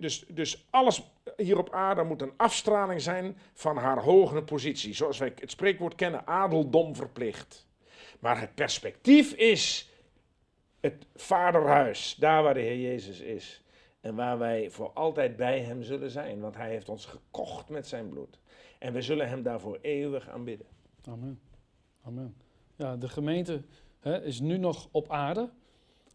Dus, 0.01 0.25
dus 0.29 0.67
alles 0.71 1.03
hier 1.37 1.59
op 1.59 1.71
aarde 1.71 2.03
moet 2.03 2.23
een 2.23 2.33
afstraling 2.37 3.01
zijn 3.01 3.37
van 3.53 3.77
haar 3.77 4.03
hoge 4.03 4.43
positie. 4.43 4.95
Zoals 4.95 5.19
wij 5.19 5.33
het 5.41 5.51
spreekwoord 5.51 5.95
kennen, 5.95 6.27
adeldom 6.27 6.95
verplicht. 6.95 7.67
Maar 8.21 8.41
het 8.41 8.55
perspectief 8.55 9.33
is 9.33 9.91
het 10.81 11.07
vaderhuis, 11.15 12.17
daar 12.19 12.43
waar 12.43 12.55
de 12.55 12.61
Heer 12.61 12.81
Jezus 12.81 13.21
is. 13.21 13.63
En 14.01 14.15
waar 14.15 14.39
wij 14.39 14.71
voor 14.71 14.91
altijd 14.93 15.37
bij 15.37 15.61
Hem 15.61 15.83
zullen 15.83 16.11
zijn. 16.11 16.41
Want 16.41 16.57
Hij 16.57 16.71
heeft 16.71 16.89
ons 16.89 17.07
gekocht 17.07 17.69
met 17.69 17.87
zijn 17.87 18.09
bloed. 18.09 18.39
En 18.79 18.93
we 18.93 19.03
zullen 19.03 19.29
Hem 19.29 19.43
daarvoor 19.43 19.79
eeuwig 19.83 20.29
aanbidden. 20.29 20.67
Amen. 21.05 21.41
Amen. 22.03 22.37
Ja, 22.77 22.97
de 22.97 23.09
gemeente 23.09 23.63
hè, 24.01 24.23
is 24.23 24.41
nu 24.41 24.59
nog 24.59 24.89
op 24.91 25.11
aarde, 25.11 25.51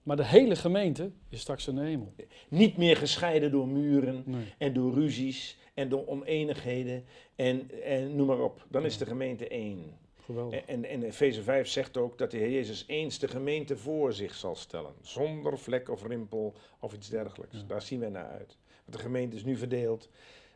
maar 0.04 0.16
de 0.16 0.26
hele 0.26 0.56
gemeente 0.56 1.12
is 1.30 1.40
straks 1.40 1.68
in 1.68 1.76
de 1.76 1.82
hemel. 1.82 2.14
Niet 2.50 2.78
meer 2.78 2.98
gescheiden 2.98 3.52
door 3.52 3.68
muren 3.68 4.24
Nee. 4.26 4.46
en 4.58 4.74
door 4.74 4.94
ruzies 4.94 5.58
en 5.74 5.90
door 5.90 6.08
oneenigheden 6.08 7.04
en, 7.36 7.70
en 7.84 8.16
noem 8.16 8.28
maar 8.28 8.40
op. 8.40 8.66
Dan 8.70 8.86
is 8.86 8.98
de 8.98 9.06
gemeente 9.06 9.48
één. 9.48 10.00
Geweldig. 10.26 10.60
En, 10.66 10.86
en 10.86 11.04
Efeze 11.04 11.44
5 11.44 11.68
zegt 11.68 11.98
ook 11.98 12.18
dat 12.18 12.32
de 12.32 12.38
Heer 12.38 12.52
Jezus 12.52 12.84
eens 12.88 13.20
de 13.20 13.28
gemeente 13.28 13.78
voor 13.78 14.14
zich 14.14 14.34
zal 14.34 14.56
stellen. 14.56 14.94
Zonder 15.02 15.58
vlek 15.60 15.90
of 15.90 16.08
rimpel 16.08 16.54
of 16.80 16.94
iets 16.94 17.10
dergelijks. 17.10 17.56
Ja. 17.58 17.64
Daar 17.68 17.82
zien 17.82 18.00
wij 18.00 18.10
naar 18.10 18.30
uit. 18.30 18.58
Want 18.86 18.98
de 18.98 19.04
gemeente 19.04 19.36
is 19.36 19.44
nu 19.44 19.58
verdeeld. 19.58 20.10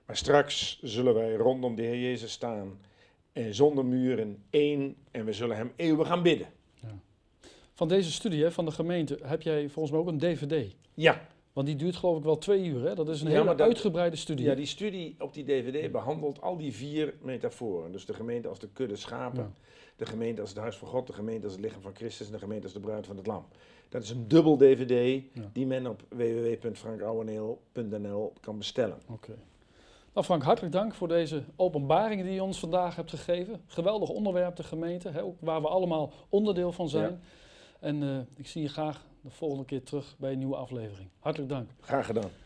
Maar 0.05 0.17
straks 0.17 0.79
zullen 0.81 1.13
wij 1.13 1.33
rondom 1.33 1.75
de 1.75 1.81
Heer 1.81 1.99
Jezus 1.99 2.31
staan. 2.31 2.79
En 3.33 3.53
zonder 3.55 3.85
muren 3.85 4.43
één. 4.49 4.95
En 5.11 5.25
we 5.25 5.33
zullen 5.33 5.57
hem 5.57 5.71
eeuwig 5.75 6.09
aanbidden. 6.09 6.47
Van 7.75 7.87
deze 7.87 8.11
studie 8.11 8.49
van 8.49 8.65
de 8.65 8.71
gemeente 8.71 9.19
heb 9.23 9.41
jij 9.41 9.69
volgens 9.69 9.91
mij 9.91 9.99
ook 9.99 10.07
een 10.07 10.17
DVD. 10.19 10.75
Ja, 10.93 11.21
Want 11.53 11.67
die 11.67 11.75
duurt 11.75 11.95
geloof 11.95 12.17
ik 12.17 12.23
wel 12.23 12.37
twee 12.37 12.63
uur. 12.65 12.87
Hè? 12.87 12.95
Dat 12.95 13.09
is 13.09 13.21
een 13.21 13.27
Ja, 13.29 13.33
hele 13.41 13.55
dat- 13.55 13.61
uitgebreide 13.67 14.15
studie. 14.15 14.45
ja, 14.45 14.55
die 14.55 14.65
studie 14.65 15.15
op 15.19 15.33
die 15.33 15.43
DVD 15.43 15.91
behandelt 15.91 16.41
al 16.41 16.57
die 16.57 16.73
vier 16.73 17.13
metaforen. 17.21 17.91
Dus 17.91 18.05
de 18.05 18.13
gemeente 18.13 18.47
als 18.47 18.59
de 18.59 18.67
kudde 18.73 18.95
schapen. 18.95 19.43
Ja. 19.43 19.51
De 19.95 20.05
gemeente 20.05 20.41
als 20.41 20.49
het 20.49 20.59
huis 20.59 20.75
van 20.75 20.87
God. 20.87 21.07
De 21.07 21.13
gemeente 21.13 21.43
als 21.43 21.53
het 21.53 21.61
lichaam 21.61 21.81
van 21.81 21.95
Christus. 21.95 22.25
En 22.27 22.33
de 22.33 22.39
gemeente 22.39 22.63
als 22.63 22.73
de 22.73 22.79
bruid 22.79 23.05
van 23.07 23.17
het 23.17 23.27
lam. 23.27 23.45
Dat 23.89 24.03
is 24.03 24.09
een 24.09 24.27
dubbel 24.27 24.57
DVD 24.57 25.23
Ja. 25.33 25.49
die 25.53 25.65
men 25.65 25.87
op 25.87 26.01
www.frankouweneel.nl 26.09 28.33
kan 28.41 28.57
bestellen. 28.57 28.97
Oké. 29.09 29.35
Nou 30.13 30.25
Frank, 30.25 30.43
hartelijk 30.43 30.73
dank 30.73 30.93
voor 30.93 31.07
deze 31.07 31.43
openbaringen 31.55 32.25
die 32.25 32.33
je 32.33 32.43
ons 32.43 32.59
vandaag 32.59 32.95
hebt 32.95 33.09
gegeven. 33.09 33.61
Geweldig 33.67 34.09
onderwerp, 34.09 34.55
de 34.55 34.63
gemeente, 34.63 35.09
hè, 35.09 35.23
ook 35.23 35.35
waar 35.39 35.61
we 35.61 35.67
allemaal 35.67 36.11
onderdeel 36.29 36.71
van 36.71 36.89
zijn. 36.89 37.21
En 37.79 38.03
eh, 38.03 38.19
ik 38.35 38.47
zie 38.47 38.61
je 38.61 38.69
graag 38.69 39.05
de 39.21 39.29
volgende 39.29 39.65
keer 39.65 39.83
terug 39.83 40.15
bij 40.17 40.31
een 40.31 40.37
nieuwe 40.37 40.55
aflevering. 40.55 41.09
Hartelijk 41.19 41.51
dank. 41.51 41.69
Graag 41.79 42.05
gedaan. 42.05 42.29